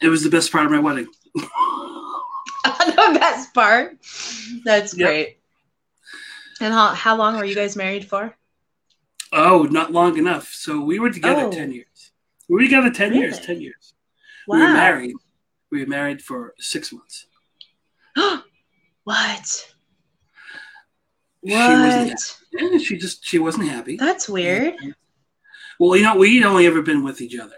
[0.01, 1.09] it was the best part of my wedding.
[1.35, 3.99] the best part.
[4.65, 5.07] That's Yep.
[5.09, 5.39] great.
[6.61, 8.35] And how how long were you guys married for?
[9.33, 10.53] Oh, not long enough.
[10.55, 11.51] So we were together Oh.
[11.51, 12.13] ten years.
[12.49, 13.39] We were together ten years.
[13.41, 13.95] Ten years.
[14.47, 14.57] Wow.
[14.57, 15.17] We were married.
[15.71, 17.27] We were married for six months.
[19.05, 19.73] what?
[21.45, 22.41] She wasn't What?
[22.53, 23.97] Yeah, she just she wasn't happy.
[23.97, 24.75] That's weird.
[25.79, 27.57] Well, you know, we'd only ever been with each other.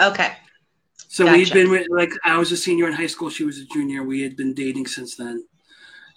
[0.00, 0.32] Okay.
[1.08, 1.54] So we'd Gotcha.
[1.54, 3.28] been with like I was a senior in high school.
[3.28, 4.02] She was a junior.
[4.02, 5.44] We had been dating since then,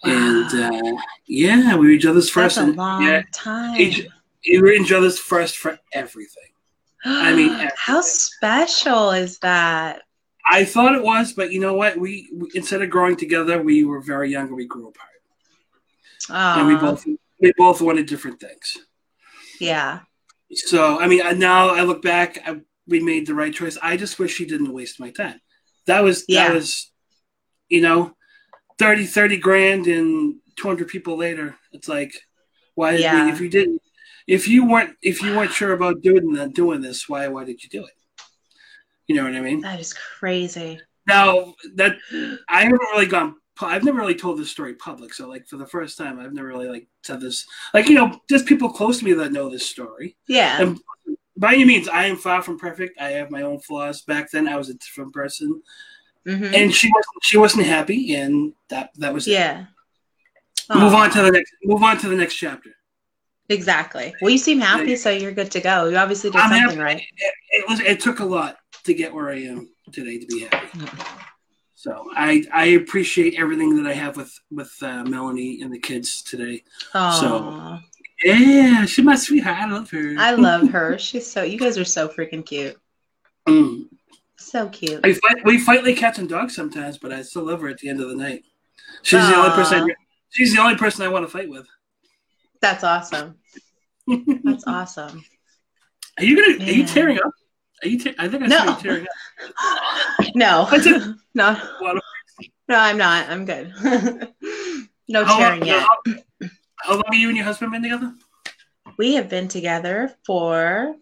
[0.03, 2.55] and uh, yeah, we were each other's first.
[2.55, 3.79] That's a and, long yeah, time.
[3.79, 4.07] each,
[4.49, 6.47] we were each other's first for everything.
[7.03, 10.03] I mean, how special is that?
[10.49, 11.97] I thought it was, but you know what?
[11.97, 15.09] We, we instead of growing together, we were very young and we grew apart,
[16.57, 17.05] and we both
[17.41, 18.77] we both wanted different things.
[19.59, 19.99] yeah.
[20.53, 23.77] So I mean, now I look back, I, we made the right choice.
[23.81, 25.39] I just wish she didn't waste my time.
[25.87, 26.47] That was Yeah.
[26.47, 26.91] that was,
[27.69, 28.15] you know,
[28.77, 31.55] 30, 30 grand and 200 people later.
[31.71, 32.13] It's like,
[32.75, 32.93] why?
[32.93, 33.25] I Yeah.
[33.25, 33.81] mean, if you didn't,
[34.27, 37.63] if you weren't, if you weren't sure about doing that, doing this, why, why did
[37.63, 37.93] you do it?
[39.07, 39.61] You know what I mean?
[39.61, 40.79] That is crazy.
[41.07, 41.97] Now that
[42.49, 45.13] I haven't really gone, I've never really told this story public.
[45.13, 47.45] So like for the first time, I've never really like said this.
[47.73, 50.17] Like you know, there's people close to me that know this story.
[50.27, 50.61] Yeah.
[50.61, 50.79] And
[51.37, 52.99] by any means, I am far from perfect.
[52.99, 54.01] I have my own flaws.
[54.01, 55.61] Back then, I was a different person,
[56.25, 56.53] Mhm.
[56.53, 57.23] and she wasn't.
[57.23, 59.31] She wasn't happy, and that that was it.
[59.31, 59.65] Yeah.
[60.73, 61.51] Move on to the next.
[61.63, 62.71] Move on to the next chapter.
[63.49, 64.15] Exactly.
[64.21, 65.85] Well, you seem happy, so you're good to go.
[65.87, 66.81] You obviously did I'm something happy.
[66.81, 66.97] right.
[67.17, 67.79] It, it was.
[67.81, 70.79] It took a lot to get where I am today to be happy.
[71.85, 76.23] So I I appreciate everything that I have with with uh, Melanie and the kids
[76.23, 76.63] today.
[76.95, 77.79] Aw.
[78.23, 79.57] Yeah, she's my sweetheart.
[79.59, 80.15] I love her.
[80.17, 80.97] I love her.
[80.97, 81.43] She's so.
[81.43, 82.75] You guys are so freaking cute.
[83.47, 83.83] Mm.
[84.37, 85.03] So cute.
[85.03, 85.45] We fight.
[85.45, 88.01] We fight like cats and dogs sometimes, but I still love her at the end
[88.01, 88.45] of the night.
[89.03, 89.87] She's the only person.
[90.31, 91.67] She's the only person I want to fight with.
[92.61, 93.35] That's awesome.
[94.43, 95.23] That's awesome.
[96.17, 96.65] Are you gonna?
[96.65, 96.87] Are you Man.
[96.87, 97.31] tearing up?
[97.83, 97.99] Are you?
[97.99, 98.63] Te- I think I No.
[98.63, 99.09] you tearing up.
[100.35, 100.67] No.
[100.71, 101.53] I did- no.
[101.79, 102.01] What-
[102.67, 103.29] No, I'm not.
[103.29, 103.73] I'm good.
[105.07, 105.83] no How, tearing long, yet.
[105.85, 108.13] how, how long have you and your husband been together?
[108.97, 110.95] We have been together for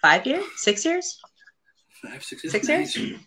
[0.00, 1.20] five years, six years,
[2.02, 2.52] Five, six years.
[2.52, 2.96] Six Nice.
[2.96, 3.20] years?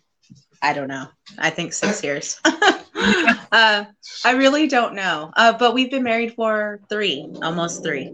[0.62, 1.06] I don't know.
[1.38, 2.40] I think six years.
[2.44, 3.84] uh,
[4.24, 5.30] I really don't know.
[5.36, 8.12] Uh, but we've been married for three, almost three.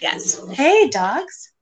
[0.00, 0.40] Yes.
[0.52, 1.52] Hey, dogs.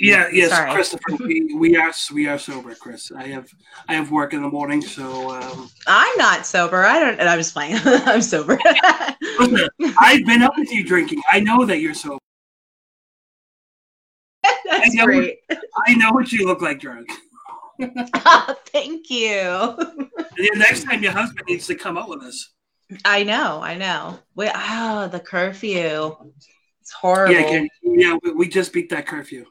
[0.00, 0.72] Yeah, yes, Sorry.
[0.72, 1.02] Christopher.
[1.20, 3.12] We, we are we are sober, Chris.
[3.12, 3.50] I have
[3.86, 6.84] I have work in the morning, so um, I'm not sober.
[6.84, 7.20] I don't.
[7.20, 7.76] I'm just playing.
[7.84, 8.58] I'm sober.
[9.38, 9.68] listen.
[10.00, 11.20] I've been up with you drinking.
[11.30, 12.18] I know that you're sober.
[14.64, 15.04] That's know.
[15.04, 15.40] great.
[15.86, 17.06] I know what you look like drunk.
[18.14, 19.30] Oh, thank you.
[19.30, 22.50] The next time your husband needs to come out with us.
[23.04, 23.60] I know.
[23.62, 24.18] I know.
[24.34, 24.50] Wait.
[24.54, 26.16] Oh, the curfew.
[26.80, 27.34] It's horrible.
[27.34, 28.16] Yeah, yeah.
[28.22, 29.44] We, we just beat that curfew,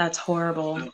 [0.00, 0.76] That's horrible.
[0.76, 0.90] and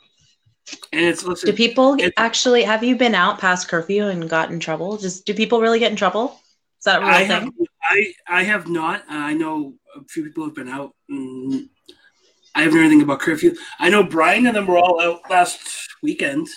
[0.92, 1.48] it's listen.
[1.48, 4.96] Do people It- actually have you been out past curfew and got in trouble?
[4.96, 6.40] Just do people really get in trouble?
[6.80, 7.42] Is that real I thing?
[7.42, 7.52] have
[7.88, 9.04] I I have not.
[9.08, 10.90] I know a few people have been out.
[11.08, 13.54] I haven't heard anything about curfew.
[13.78, 15.60] I know Brian and them were all out last
[16.02, 16.48] weekend.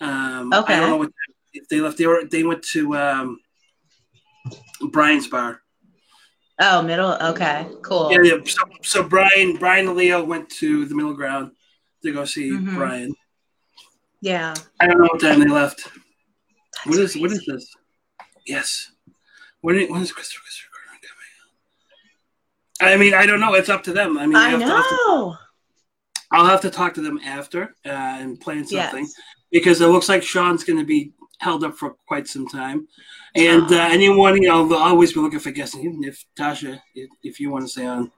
[0.00, 0.76] Um, I Okay.
[0.80, 1.10] don't know what
[1.52, 1.98] if they left.
[1.98, 3.38] They were they went to um,
[4.90, 5.62] Brian's bar.
[6.58, 7.12] Oh, middle.
[7.30, 8.10] Okay, cool.
[8.10, 8.38] Yeah, yeah.
[8.44, 11.52] So, so Brian Brian and Leo went to the middle ground
[12.06, 12.74] to go see Mhm.
[12.74, 13.14] Brian.
[14.20, 14.54] Yeah.
[14.80, 15.84] I don't know what time they left.
[15.84, 17.24] That's What is crazy.
[17.36, 17.74] is this?
[18.46, 18.90] Yes.
[19.60, 21.00] When when is Christopher Christopher Gordon
[22.80, 22.92] coming?
[22.92, 23.54] I mean, I don't know.
[23.54, 24.18] It's up to them.
[24.18, 25.36] I mean, I to- have to- know.
[26.32, 27.88] I'll have to talk to them after uh,
[28.20, 29.14] and plan something Yes.
[29.52, 32.88] because it looks like Sean's going to be held up for quite some time.
[33.36, 35.76] And uh, anyone, you know, they'll always be looking for guests.
[35.76, 38.10] Even if Tasia, if, if you want to stay on,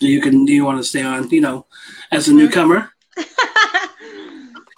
[0.00, 0.44] you can.
[0.44, 1.66] do You want to stay on, you know,
[2.10, 2.90] as a newcomer.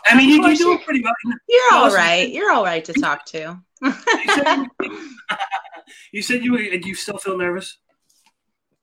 [0.07, 1.15] I mean, you, you do pretty well
[1.49, 3.59] you're all right You're all right to talk to.
[3.83, 3.93] You
[4.35, 4.67] said
[6.13, 7.79] you, said you you still feel nervous.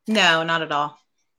[0.08, 0.98] no, not at all.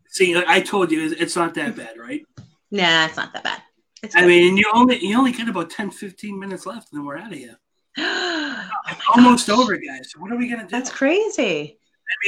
[0.08, 2.22] See, I told you it's- not that bad, right?
[2.70, 3.62] Nah, it's not that bad.
[4.02, 4.28] It's I good.
[4.28, 7.32] mean, you only you only get about 10, 15 minutes left, and then we're out
[7.32, 7.58] of here.
[8.84, 9.58] Oh Almost gosh.
[9.58, 10.10] over, guys.
[10.12, 10.68] So what are we gonna do?
[10.68, 11.78] That's crazy.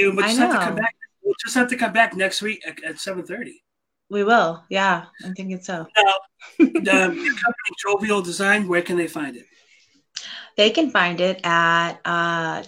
[0.00, 0.82] I mean, I just have to come know.
[0.82, 0.94] back.
[1.24, 3.62] We'll just have to come back next week at, at seven thirty.
[4.10, 4.62] We will.
[4.68, 5.80] Yeah, I'm thinking so.
[5.80, 5.86] Um,
[6.58, 8.68] your company Jovial Design.
[8.68, 9.46] Where can they find it?
[10.56, 12.62] They can find it at uh,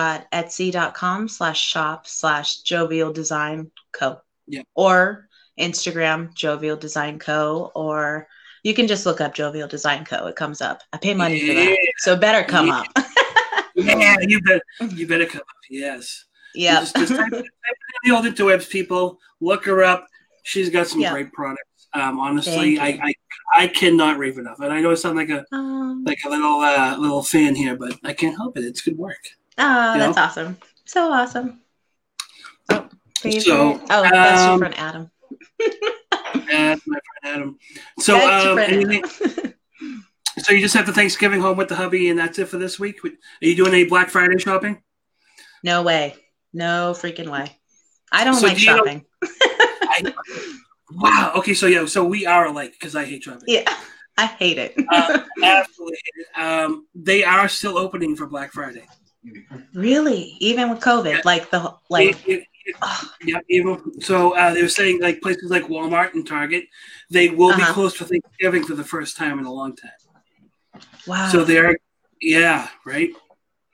[0.00, 4.20] www.etsy.com slash shop slash jovial design co.
[4.46, 4.62] Yeah.
[4.74, 5.28] Or
[5.60, 7.70] Instagram jovial design co.
[7.74, 8.26] Or
[8.62, 10.26] you can just look up jovial design co.
[10.28, 10.82] It comes up.
[10.92, 11.76] I pay money for that.
[11.98, 12.84] So better come Yeah.
[12.96, 13.06] up.
[13.74, 14.60] Yeah, you bet.
[14.90, 15.46] You better come up.
[15.70, 16.26] Yes.
[16.54, 16.80] Yep.
[16.80, 17.44] Just, just type, type
[18.04, 19.18] the old interwebs, people.
[19.40, 20.06] Look her up.
[20.42, 21.12] She's got some Yeah.
[21.12, 21.88] great products.
[21.94, 23.14] Um, honestly, I, I
[23.54, 24.60] I cannot rave enough.
[24.60, 27.76] And I know I sound like a Um, like a little uh, little fan here,
[27.76, 28.64] but I can't help it.
[28.64, 29.18] It's good work.
[29.58, 30.22] oh, you that's know?
[30.22, 30.58] awesome.
[30.86, 31.60] So awesome.
[32.70, 32.88] Oh,
[33.20, 33.42] favorite.
[33.42, 35.10] So, oh, that's your um, friend Adam.
[36.50, 37.58] That's my friend Adam.
[38.00, 39.54] So your um, anything, Adam.
[40.38, 42.78] so you just have the Thanksgiving home with the hubby, and that's it for this
[42.78, 43.02] week.
[43.04, 44.82] Are you doing any Black Friday shopping?
[45.62, 46.14] no way.
[46.52, 47.56] No freaking way.
[48.10, 49.04] I don't So like do you know- shopping.
[49.22, 50.12] I,
[50.92, 51.32] wow.
[51.36, 51.54] Okay.
[51.54, 51.86] So yeah.
[51.86, 53.44] So we are alike because I hate shopping.
[53.46, 53.64] Yeah,
[54.18, 54.74] I hate it.
[54.90, 55.98] Uh, absolutely.
[56.36, 58.86] Um, they are still opening for Black Friday.
[59.74, 62.16] really, even with COVID, like the like.
[62.28, 62.46] It- it-
[63.24, 63.40] yeah.
[63.48, 66.64] Even so, uh, they were saying like places like Walmart and Target,
[67.10, 67.72] they will be Uh-huh.
[67.74, 69.90] closed for Thanksgiving for the first time in a long time.
[71.08, 71.28] Wow.
[71.32, 71.76] So they're
[72.20, 73.10] yeah, right.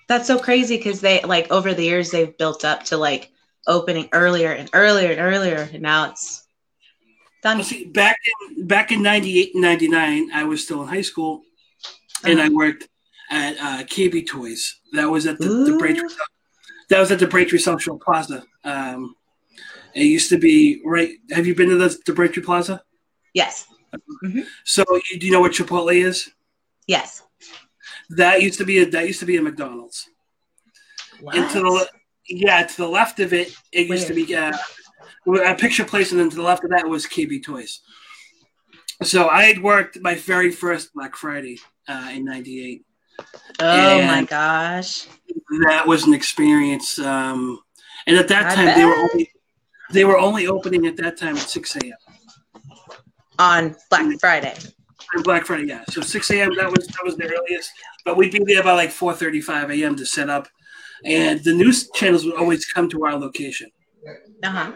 [0.08, 3.30] That's so crazy because they like over the years they've built up to like
[3.66, 6.46] opening earlier and earlier and earlier, and now it's
[7.42, 7.58] done.
[7.58, 8.16] Well, see, back
[8.56, 11.42] in back in '98 and '99, I was still in high school,
[12.24, 12.54] and I Uh-huh.
[12.54, 12.88] worked
[13.30, 14.80] at uh, KB Toys.
[14.94, 15.76] That was at the, the.
[15.78, 16.08] Braintree.
[16.88, 18.44] That was at the Braintree Central Plaza.
[18.64, 19.14] Um,
[19.94, 21.10] it used to be right.
[21.32, 22.82] Have you been to the, the Braintree Plaza?
[23.34, 23.66] Yes.
[24.64, 26.30] So you, do you know what Chipotle is?
[26.86, 27.22] Yes.
[28.10, 30.08] That used to be a that used to be a McDonald's.
[31.32, 31.88] And to the
[32.28, 34.56] yeah, to the left of it, it used to be uh,
[35.26, 37.80] a picture place, and then to the left of that was KB Toys.
[39.02, 42.84] So I had worked my very first Black Friday uh, in '98.
[43.60, 45.06] Oh my gosh.
[45.66, 47.60] That was an experience, um,
[48.06, 49.32] and at that I time they were only
[49.90, 51.92] they were only opening at that time at 6 a.m.
[53.38, 54.54] On Black Friday.
[55.24, 55.66] Black Friday.
[55.66, 56.54] Yeah, so 6 a.m.
[56.56, 57.70] That was that was the earliest,
[58.04, 59.96] but we'd be there by like 4:35 a.m.
[59.96, 60.48] to set up,
[61.04, 63.70] and the news channels would always come to our location.
[64.42, 64.72] Uh huh.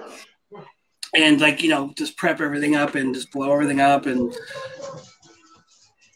[1.14, 4.35] and like you know just prep everything up and just blow everything up and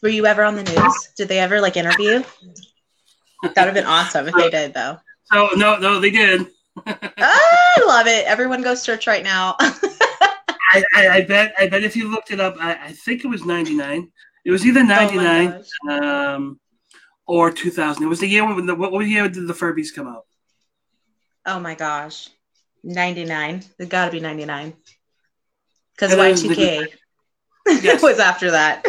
[0.03, 1.09] Were you ever on the news?
[1.15, 2.23] Did they ever like interview?
[3.43, 4.97] That would have been awesome if they did, though.
[5.31, 6.47] so no no they did
[6.85, 8.25] Ah, I love it.
[8.27, 9.55] Everyone go search right now.
[10.77, 13.27] I, I, I bet i bet if you looked it up i, I think it
[13.27, 14.11] was 99
[14.45, 16.59] it was either Oh my 99 um
[17.25, 20.25] or 2000 it was the year when the what, year did the furbies come out
[21.49, 22.29] Oh my gosh.
[22.83, 23.63] 99.
[23.79, 24.73] It's got to be 99.
[25.95, 28.85] Because the- Y2K was after that.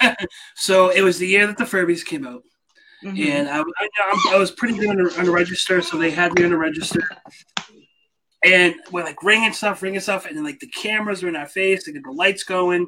[0.56, 2.42] so it was the year that the furbies came out
[3.04, 3.26] Mhm.
[3.26, 6.34] and I, I, I was pretty good on the, on the register, so they had
[6.34, 7.00] me on the register.
[8.44, 11.46] And we're like ringing stuff, ringing stuff, and then like the cameras are in our
[11.46, 12.86] face, get the lights going,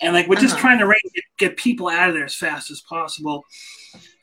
[0.00, 0.60] and like we're just Uh-huh.
[0.60, 3.44] trying to ring, get, get people out of there as fast as possible.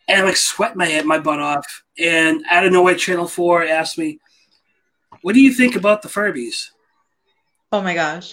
[0.08, 1.66] And I'm like sweating my head, my butt off.
[2.00, 4.20] And out of nowhere, Channel Four asked me,
[5.22, 6.70] "What do you think about the Furbies?"
[7.74, 8.32] Oh my gosh.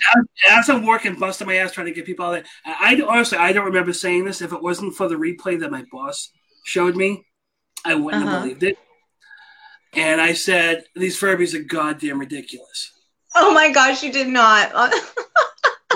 [0.51, 3.07] As I'm working, busting my ass trying to get people out of there, I, I
[3.07, 4.43] honestly I don't remember saying this.
[4.43, 6.31] If it wasn't for the replay that my boss
[6.65, 7.25] showed me,
[7.85, 8.33] I wouldn't Uh-huh.
[8.33, 8.79] have believed it.
[9.95, 12.93] And I said, "These Furbies are goddamn ridiculous."
[13.35, 14.73] Oh my gosh, you did not.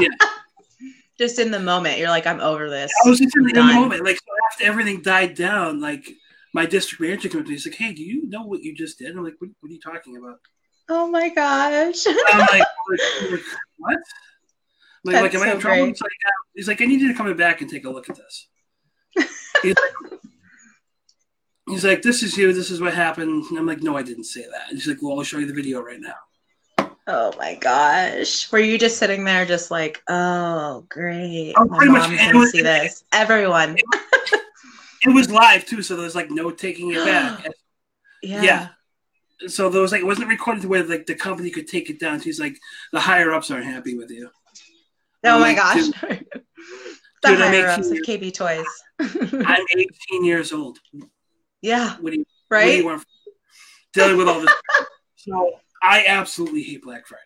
[0.01, 0.09] Yeah.
[1.19, 2.91] Just in the moment, you're like, I'm over this.
[3.05, 6.09] I was just in, the- in the moment, like so after everything died down, like
[6.55, 8.99] my district manager comes to me, he's like, "Hey, do you know what you just
[8.99, 10.39] did?" I'm like, "What, what are you talking about?"
[10.89, 12.07] Oh my gosh.
[12.07, 13.41] I'm like, like,
[13.77, 13.99] "What?"
[15.05, 15.87] Like, like, That's am I so in trouble?
[15.87, 18.09] He's like, "Yeah." he's like, "I need you to come back and take a look
[18.09, 18.49] at this."
[19.63, 20.21] he's, like,
[21.69, 22.53] he's like, "This is you.
[22.53, 24.99] This is what happened." And I'm like, "No, I didn't say that." And he's like,
[25.03, 26.15] "Well, I'll show you the video right now."
[27.09, 28.51] Oh my gosh.
[28.53, 31.53] Were you just sitting there just like, oh great.
[31.57, 32.09] Oh, My pretty much.
[32.09, 33.05] mom's gonna was- see this.
[33.13, 33.77] Everyone.
[35.05, 37.49] It was live too, so there's like no taking it back.
[38.23, 38.43] Yeah.
[38.43, 38.69] Yeah.
[39.49, 41.99] so there was like it wasn't recorded to where like the company could take it
[41.99, 42.21] down.
[42.21, 42.57] She's like
[42.93, 44.31] the higher ups aren't happy with you.
[45.25, 45.75] Oh I'm my like, gosh.
[45.75, 45.95] dude-
[47.25, 49.45] the dude, higher ups 18 of KB Toys.
[49.45, 50.79] I'm 18 years old.
[51.63, 51.97] Yeah.
[52.01, 53.03] What do you, what do you Right?
[53.93, 54.53] dealing with all this?
[55.17, 55.53] so
[55.83, 57.23] I absolutely hate Black Friday.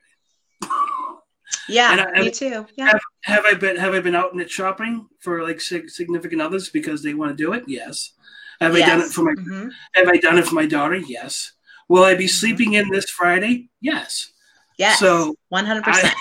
[1.68, 1.92] Yeah.
[1.92, 2.66] And I- me too.
[2.76, 2.92] Yeah.
[3.24, 7.02] Have I been Have I been out in it shopping for like significant others because
[7.02, 7.64] they want to do it?
[7.66, 8.12] Yes.
[8.60, 9.70] Have I done it for my Mhm.
[9.94, 10.96] Have I done it for my daughter?
[10.96, 11.52] Yes.
[11.88, 13.68] Will I be sleeping in this Friday?
[13.80, 14.32] Yes.
[14.78, 14.98] Yes.
[14.98, 16.12] So, 100%.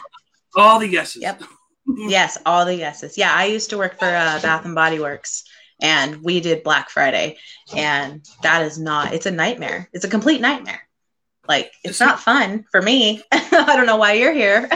[0.55, 1.21] All the yeses.
[1.21, 1.43] Yep.
[1.97, 3.17] yes, all the yeses.
[3.17, 5.43] Yeah, I used to work for uh, Bath and Body Works,
[5.81, 7.37] and we did Black Friday,
[7.75, 9.13] and that is not.
[9.13, 9.89] It's a nightmare.
[9.93, 10.81] It's a complete nightmare.
[11.47, 13.23] Like it's not fun for me.
[13.31, 14.69] I don't know why you're here.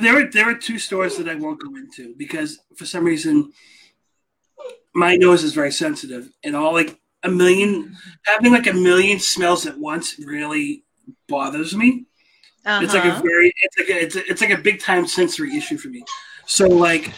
[0.00, 3.52] There are there are two stores that I won't go into because for some reason
[4.94, 9.66] my nose is very sensitive and all like a million having like a million smells
[9.66, 10.84] at once really
[11.28, 12.06] bothers me.
[12.64, 13.22] It's like a Uh-huh.
[13.22, 16.04] very it's like a, it's a, it's like a big time sensory issue for me.
[16.46, 17.12] So like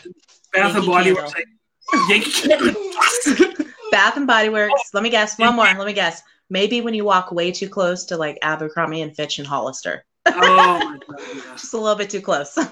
[0.53, 1.13] Bath and Body.
[1.13, 1.60] Works, like, Yankee Candle.
[3.91, 4.91] Bath and Body Works.
[4.95, 5.38] Let me guess.
[5.38, 5.66] One more.
[5.66, 6.22] Let me guess.
[6.49, 10.32] Maybe when you walk way too close to like Abercrombie and Fitch and Hollister, oh
[10.32, 11.05] my god!
[11.34, 11.53] Yeah.
[11.53, 12.55] just a little bit too close.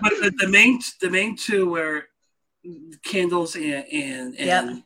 [0.00, 2.06] But the, the main the main two were
[3.04, 4.84] candles and and, and Yep.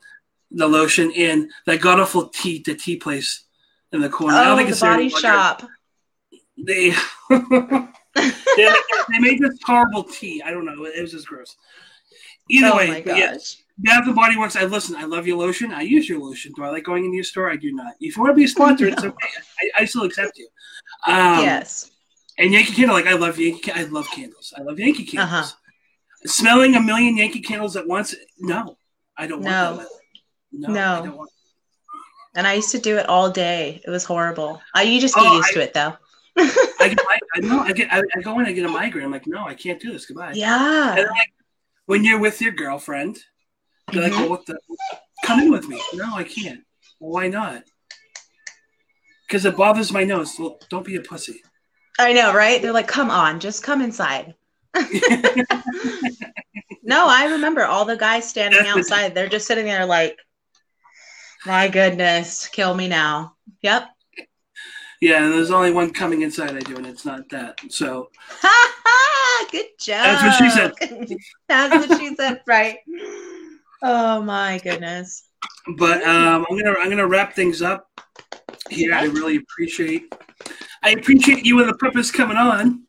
[0.51, 3.45] the lotion and that god awful tea the tea place
[3.93, 4.37] in the corner.
[4.37, 5.21] I don't oh, think the it's body anymore.
[5.21, 5.63] shop.
[6.59, 6.91] They
[7.31, 8.75] they,
[9.13, 10.43] they made this horrible tea.
[10.43, 10.85] I don't know.
[10.85, 11.57] It was just gross.
[12.51, 13.57] Either oh way, my but yeah, gosh.
[13.79, 14.57] Bath and Body Works.
[14.57, 14.97] I listen.
[14.97, 15.73] I love your lotion.
[15.73, 16.53] I use your lotion.
[16.57, 17.51] Do I like going into your store?
[17.51, 17.95] I do not.
[18.01, 19.29] If you want to be a sponsor, it's okay.
[19.79, 20.49] I, I still accept you.
[21.07, 21.91] Um, yes.
[22.39, 23.71] And Yankee Candle, like I love Yankee.
[23.73, 24.53] I love candles.
[24.57, 25.31] I love Yankee candles.
[25.31, 25.53] Uh-huh.
[26.27, 28.79] Smelling a million Yankee candles at once, no.
[29.17, 29.77] I don't No.
[29.77, 29.89] want that.
[30.53, 30.69] No.
[30.73, 31.05] No.
[31.07, 31.31] Don't want-
[32.35, 33.81] And I used to do it all day.
[33.87, 34.61] It was horrible.
[34.75, 35.97] I, you just Oh, get used I- to it though.
[36.39, 37.61] I get, I, I know.
[37.61, 37.93] I get.
[37.93, 38.47] I, I go in.
[38.47, 39.05] I get a migraine.
[39.07, 40.05] I'm like, no, I can't do this.
[40.07, 40.33] Goodbye.
[40.35, 40.91] Yeah.
[40.97, 41.33] And like,
[41.87, 43.19] when you're with your girlfriend,
[43.93, 44.23] you're like, mm-hmm.
[44.23, 44.59] well, what the?
[45.25, 45.81] Come in with me.
[45.95, 46.61] No, I can't.
[47.01, 47.65] Well, why not?
[49.27, 50.35] Because it bothers my nose.
[50.39, 51.43] Well, don't be a pussy.
[51.99, 52.61] I know, right?
[52.61, 54.35] They're like, come on, just come inside.
[56.87, 59.13] No, I remember all the guys standing outside.
[59.13, 60.17] They're just sitting there like,
[61.45, 63.35] my goodness, kill me now.
[63.63, 63.89] Yep.
[65.01, 66.57] yeah, and there's only one coming inside.
[66.57, 67.59] I do, and it's not that.
[67.71, 68.11] So
[68.41, 69.49] Ha ha!
[69.51, 70.05] Good job.
[70.05, 71.19] That's what she said.
[71.49, 72.79] That's what she said, right?
[73.83, 75.25] Oh my goodness.
[75.77, 77.89] But um, I'm gonna I'm gonna wrap things up
[78.71, 78.95] here.
[78.95, 80.13] I really appreciate
[80.83, 82.85] I appreciate you and the purpose coming on.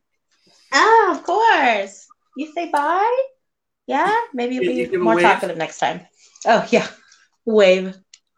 [0.73, 2.07] Oh, of course.
[2.35, 3.23] You say bye?
[3.87, 4.13] Yeah?
[4.33, 5.23] Maybe You- you you'll be a more wave?
[5.23, 6.01] talkative next time.
[6.45, 6.87] Oh, yeah.
[7.45, 7.95] Wave.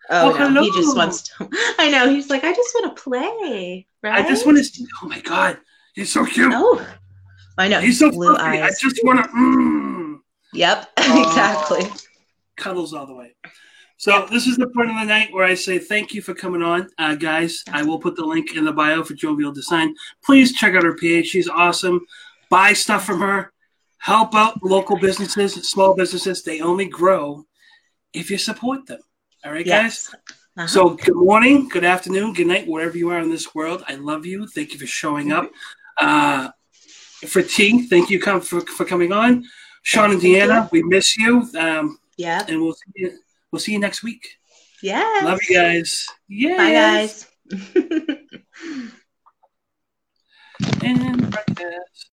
[0.10, 0.62] Oh, Oh, no.
[0.64, 1.50] He just wants to.
[1.80, 2.08] I know.
[2.10, 3.88] He's like, I just want to play.
[4.02, 4.26] Right?
[4.26, 4.88] I just want to.
[5.04, 5.58] Oh my god,
[5.96, 6.52] he's so cute.
[6.56, 6.86] Oh.
[7.58, 7.82] I know.
[7.82, 8.62] he's so blue fluffy.
[8.62, 10.18] I just want to mm,
[10.54, 10.90] Yep.
[11.00, 11.28] Oh.
[11.28, 12.09] exactly.
[12.60, 13.36] Cuddles all the way.
[13.98, 16.62] So this is the point of the night where I say thank you for coming
[16.62, 17.64] on, uh, guys.
[17.70, 19.94] I will put the link in the bio for Jovial Design.
[20.24, 21.28] Please check out her page.
[21.28, 22.06] She's awesome.
[22.50, 23.52] Buy stuff from her.
[23.98, 26.44] Help out local businesses, small businesses.
[26.44, 27.46] They only grow
[28.14, 29.02] if you support them.
[29.44, 30.10] All right, guys.
[30.58, 30.68] Uh-huh.
[30.68, 33.84] So good morning, good afternoon, good night, wherever you are in this world.
[33.88, 34.48] I love you.
[34.48, 35.52] Thank you for showing up.
[35.98, 36.50] Uh,
[37.28, 39.44] for T, thank you for, for coming on.
[39.84, 41.50] Sean and Deanna, we miss you.
[41.58, 42.50] Um, Yep.
[42.50, 43.18] and we'll see you.
[43.50, 44.28] We'll see you next week.
[44.84, 45.22] Yeah.
[45.24, 46.06] Love you guys.
[46.28, 46.58] Yeah.
[46.58, 47.28] Bye, guys.
[50.84, 52.08] And broadcast.